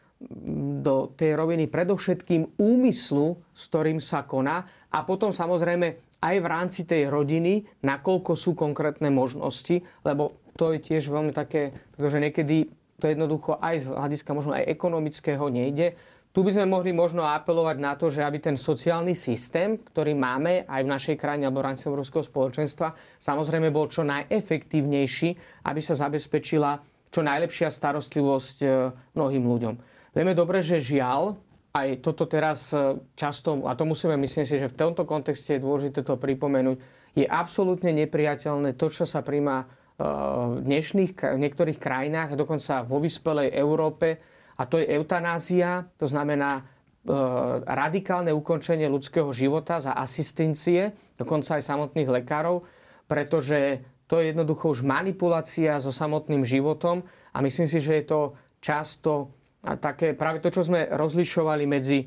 [0.81, 6.81] do tej roviny predovšetkým úmyslu, s ktorým sa koná a potom samozrejme aj v rámci
[6.89, 13.13] tej rodiny, nakoľko sú konkrétne možnosti, lebo to je tiež veľmi také, pretože niekedy to
[13.13, 15.93] jednoducho aj z hľadiska možno aj ekonomického nejde.
[16.35, 20.67] Tu by sme mohli možno apelovať na to, že aby ten sociálny systém, ktorý máme
[20.67, 22.91] aj v našej krajine alebo rámci Európskeho spoločenstva,
[23.23, 25.29] samozrejme bol čo najefektívnejší,
[25.69, 26.83] aby sa zabezpečila
[27.15, 28.69] čo najlepšia starostlivosť e,
[29.15, 29.75] mnohým ľuďom.
[30.11, 31.39] Vieme dobre, že žiaľ,
[31.75, 35.65] aj toto teraz e, často, a to musíme myslím si, že v tomto kontexte je
[35.67, 36.79] dôležité to pripomenúť,
[37.19, 39.67] je absolútne nepriateľné to, čo sa príjma e,
[40.55, 44.23] v dnešných v niektorých krajinách, dokonca vo vyspelej Európe,
[44.55, 46.63] a to je eutanázia, to znamená e,
[47.67, 52.63] radikálne ukončenie ľudského života za asistencie, dokonca aj samotných lekárov,
[53.11, 57.03] pretože to je jednoducho už manipulácia so samotným životom
[57.35, 58.21] a myslím si, že je to
[58.63, 59.35] často
[59.81, 62.05] také práve to, čo sme rozlišovali medzi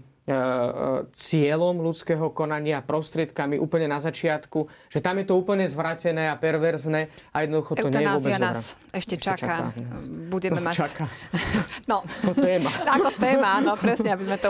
[1.16, 7.08] cieľom ľudského konania, prostriedkami úplne na začiatku, že tam je to úplne zvratené a perverzné
[7.32, 9.72] a jednoducho to nie je vôbec nás ešte, ešte čaká.
[9.72, 9.86] čaká.
[10.28, 10.76] Budeme no, mať...
[10.76, 11.06] Čaká.
[11.88, 12.04] No.
[12.04, 12.68] Ako téma.
[13.00, 14.50] Ako téma, no presne, aby sme, to,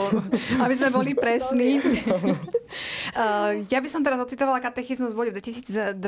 [0.58, 1.78] aby sme boli presní.
[1.78, 6.02] Uh, ja by som teraz ocitovala katechizmus v bode 2219.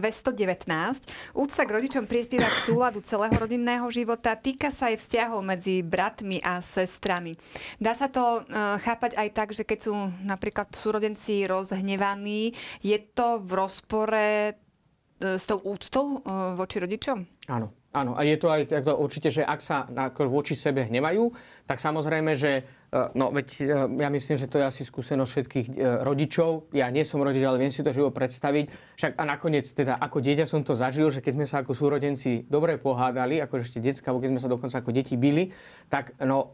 [1.38, 4.34] Úcta k rodičom prispieva k súladu celého rodinného života.
[4.34, 7.38] Týka sa aj vzťahov medzi bratmi a sestrami.
[7.78, 9.93] Dá sa to uh, chápať aj tak, že keď sú
[10.28, 12.53] napríklad súrodenci rozhnevaní,
[12.84, 14.53] je to v rozpore e,
[15.20, 17.47] s tou úctou e, voči rodičom?
[17.47, 17.79] Áno.
[17.90, 19.90] Áno, a je to aj to určite, že ak sa
[20.30, 21.34] voči sebe hnevajú,
[21.66, 23.66] tak samozrejme, že e, no veď
[23.98, 25.68] ja myslím, že to je asi skúsenosť všetkých
[26.06, 26.70] rodičov.
[26.78, 28.70] Ja nie som rodič, ale viem si to živo predstaviť.
[28.94, 32.46] Však a nakoniec teda ako dieťa som to zažil, že keď sme sa ako súrodenci
[32.46, 35.50] dobre pohádali, ako ešte detská, keď sme sa dokonca ako deti bili,
[35.90, 36.46] tak no,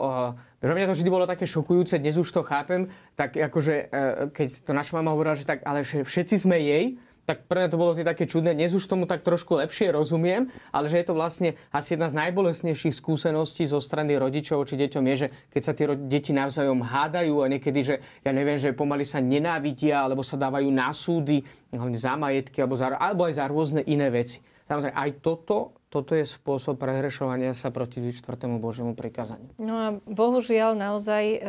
[0.64, 2.88] pre mňa to vždy bolo také šokujúce, dnes už to chápem,
[3.20, 3.92] tak akože
[4.32, 6.96] keď to naša mama hovorila, že tak, ale že všetci sme jej,
[7.26, 8.54] tak pre mňa to bolo také čudné.
[8.54, 12.18] Dnes už tomu tak trošku lepšie rozumiem, ale že je to vlastne asi jedna z
[12.22, 17.42] najbolestnejších skúseností zo strany rodičov či deťom je, že keď sa tie deti navzájom hádajú
[17.42, 21.42] a niekedy, že ja neviem, že pomaly sa nenávidia alebo sa dávajú na súdy,
[21.74, 24.40] hlavne za majetky alebo, za, alebo aj za rôzne iné veci.
[24.70, 29.48] Samozrejme, aj toto toto je spôsob prehrešovania sa proti štvrtému Božiemu prikázaniu.
[29.56, 31.40] No a bohužiaľ naozaj e,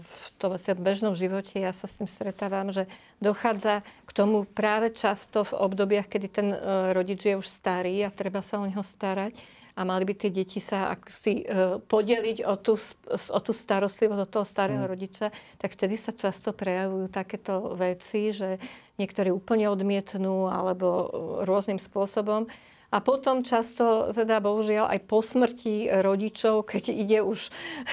[0.00, 2.88] v tom bežnom živote ja sa s tým stretávam, že
[3.20, 6.58] dochádza k tomu práve často v obdobiach, kedy ten e,
[6.96, 9.36] rodič je už starý a treba sa o neho starať
[9.74, 12.78] a mali by tie deti sa si e, podeliť o tú,
[13.10, 14.90] o tú starostlivosť od toho starého mm.
[14.90, 15.26] rodiča,
[15.58, 18.62] tak vtedy sa často prejavujú takéto veci, že
[19.02, 21.10] niektorí úplne odmietnú alebo
[21.42, 22.46] rôznym spôsobom.
[22.94, 27.50] A potom často, teda bohužiaľ aj po smrti rodičov, keď ide už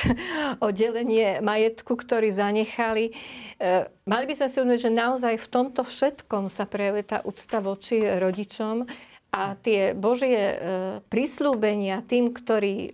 [0.65, 5.81] o delenie majetku, ktorý zanechali, e, mali by sme si uvedomiť, že naozaj v tomto
[5.81, 8.85] všetkom sa prejavuje tá úcta voči rodičom
[9.33, 10.55] a tie Božie e,
[11.09, 12.93] prislúbenia tým, ktorí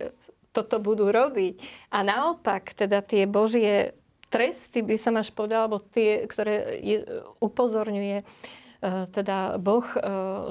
[0.56, 1.60] toto budú robiť.
[1.92, 3.92] A naopak, teda tie Božie
[4.32, 6.80] tresty, by som až povedala, alebo tie, ktoré
[7.36, 8.24] upozorňuje
[8.84, 9.98] teda Boh, e,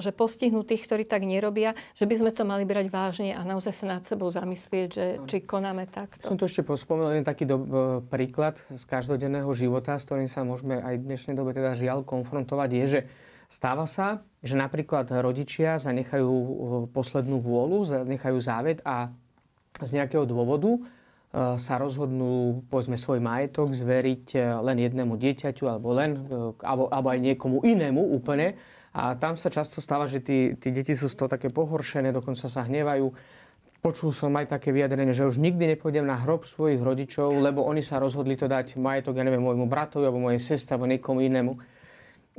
[0.04, 3.72] že postihnú tých, ktorí tak nerobia, že by sme to mali brať vážne a naozaj
[3.72, 6.28] sa nad sebou zamyslieť, že či konáme takto.
[6.28, 7.66] Som tu ešte spomenul jeden taký do, e,
[8.04, 12.70] príklad z každodenného života, s ktorým sa môžeme aj v dnešnej dobe teda žiaľ konfrontovať,
[12.72, 13.02] je, že
[13.48, 16.36] Stáva sa, že napríklad rodičia zanechajú
[16.92, 19.08] poslednú vôľu, zanechajú závet a
[19.80, 20.97] z nejakého dôvodu E,
[21.36, 27.08] sa rozhodnú, povedzme, svoj majetok zveriť e, len jednému dieťaťu alebo len, e, alebo, alebo
[27.12, 28.56] aj niekomu inému úplne.
[28.96, 32.48] A tam sa často stáva, že tí, tí deti sú z toho také pohoršené, dokonca
[32.48, 33.12] sa hnevajú.
[33.84, 37.84] Počul som aj také vyjadrenie, že už nikdy nepôjdem na hrob svojich rodičov, lebo oni
[37.84, 41.54] sa rozhodli to dať majetok, ja neviem, môjmu bratovi alebo mojej sestre alebo niekomu inému.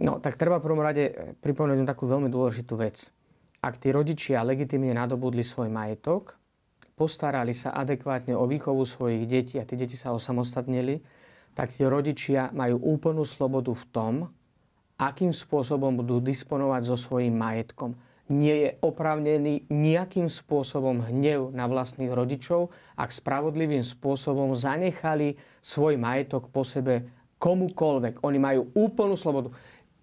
[0.03, 3.13] No, tak treba v prvom rade pripomenúť takú veľmi dôležitú vec.
[3.61, 6.38] Ak tí rodičia legitimne nadobudli svoj majetok,
[6.99, 10.99] postarali sa adekvátne o výchovu svojich detí a tie deti sa osamostatnili,
[11.55, 14.15] tak tie rodičia majú úplnú slobodu v tom,
[14.99, 17.95] akým spôsobom budú disponovať so svojím majetkom.
[18.29, 22.69] Nie je oprávnený nejakým spôsobom hnev na vlastných rodičov,
[22.99, 27.09] ak spravodlivým spôsobom zanechali svoj majetok po sebe
[27.41, 28.21] komukolvek.
[28.21, 29.55] Oni majú úplnú slobodu.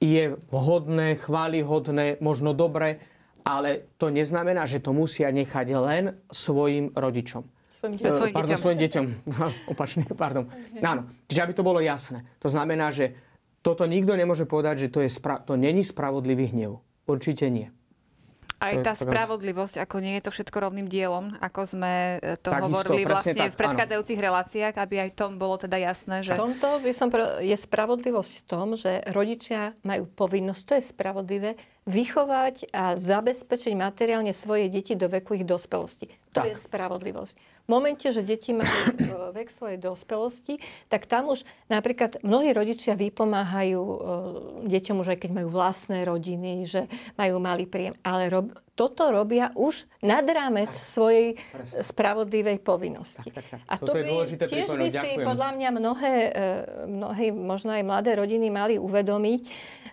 [0.02, 2.98] Je vhodné, chválihodné, možno dobré,
[3.46, 7.46] ale to neznamená, že to musia nechať len svojim rodičom.
[7.78, 8.18] Svojim, deťom.
[8.18, 9.06] Uh, pardon, svojim deťom.
[9.74, 10.50] Opačne, pardon.
[10.50, 10.82] Okay.
[10.82, 12.26] Áno, čiže aby to bolo jasné.
[12.42, 13.14] To znamená, že
[13.62, 16.82] toto nikto nemôže povedať, že to, je spra- to není spravodlivý hnev.
[17.06, 17.70] Určite nie.
[18.56, 22.72] Aj tá spravodlivosť, ako nie je to všetko rovným dielom, ako sme e, to Takisto,
[22.72, 24.26] hovorili vlastne tak, v predchádzajúcich áno.
[24.32, 26.34] reláciách, aby aj tom bolo teda jasné, že...
[26.34, 27.12] V tomto by som
[27.44, 31.52] je spravodlivosť v tom, že rodičia majú povinnosť, to je spravodlivé,
[31.86, 36.10] vychovať a zabezpečiť materiálne svoje deti do veku ich dospelosti.
[36.34, 36.50] To tak.
[36.50, 37.36] je spravodlivosť.
[37.66, 38.94] V momente, že deti majú e,
[39.38, 40.58] vek svojej dospelosti,
[40.90, 43.98] tak tam už napríklad mnohí rodičia vypomáhajú e,
[44.66, 47.94] deťom už aj keď majú vlastné rodiny, že majú malý príjem.
[48.02, 50.78] Ale rob, toto robia už nad rámec tak.
[50.78, 51.86] svojej Presne.
[51.86, 53.30] spravodlivej povinnosti.
[53.30, 53.60] Tak, tak, tak.
[53.66, 56.42] A to by tiež by si podľa mňa mnohé, e,
[56.90, 59.42] mnohé, možno aj mladé rodiny mali uvedomiť,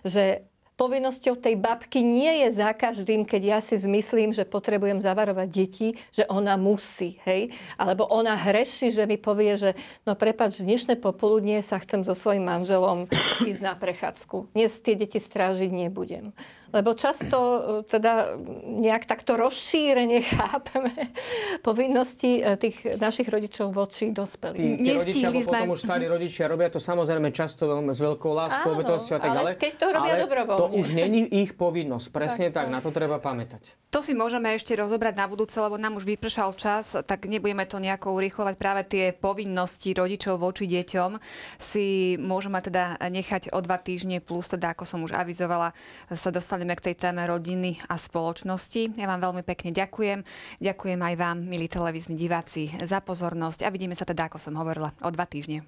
[0.05, 5.47] že povinnosťou tej babky nie je za každým, keď ja si zmyslím, že potrebujem zavarovať
[5.49, 7.53] deti, že ona musí, hej?
[7.77, 9.69] Alebo ona hreší, že mi povie, že
[10.03, 13.05] no prepač, dnešné popoludnie sa chcem so svojím manželom
[13.45, 14.53] ísť na prechádzku.
[14.57, 16.33] Dnes tie deti strážiť nebudem.
[16.73, 18.33] Lebo často e, teda
[18.65, 21.13] nejak takto rozšírene chápeme
[21.61, 24.57] povinnosti e, tých našich rodičov voči dospelým.
[24.57, 28.31] Tí, tí rodičia, alebo potom už starí rodičia robia to samozrejme často veľmi s veľkou
[28.33, 29.53] láskou, obetovosťou a tak ďalej.
[29.61, 30.61] keď to robia dobrovoľne.
[30.65, 32.07] To už není ich povinnosť.
[32.09, 33.77] Presne tak, tak, na to treba pamätať.
[33.93, 37.77] To si môžeme ešte rozobrať na budúce, lebo nám už vypršal čas, tak nebudeme to
[37.77, 38.53] nejako urýchlovať.
[38.57, 41.21] Práve tie povinnosti rodičov voči deťom
[41.61, 45.77] si môžeme teda nechať o dva týždne, plus teda, ako som už avizovala,
[46.09, 46.33] sa
[46.63, 48.95] dostaneme k tej téme rodiny a spoločnosti.
[48.95, 50.23] Ja vám veľmi pekne ďakujem.
[50.63, 54.95] Ďakujem aj vám, milí televízni diváci, za pozornosť a vidíme sa teda, ako som hovorila,
[55.03, 55.67] o dva týždne.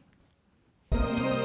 [0.95, 1.44] thank you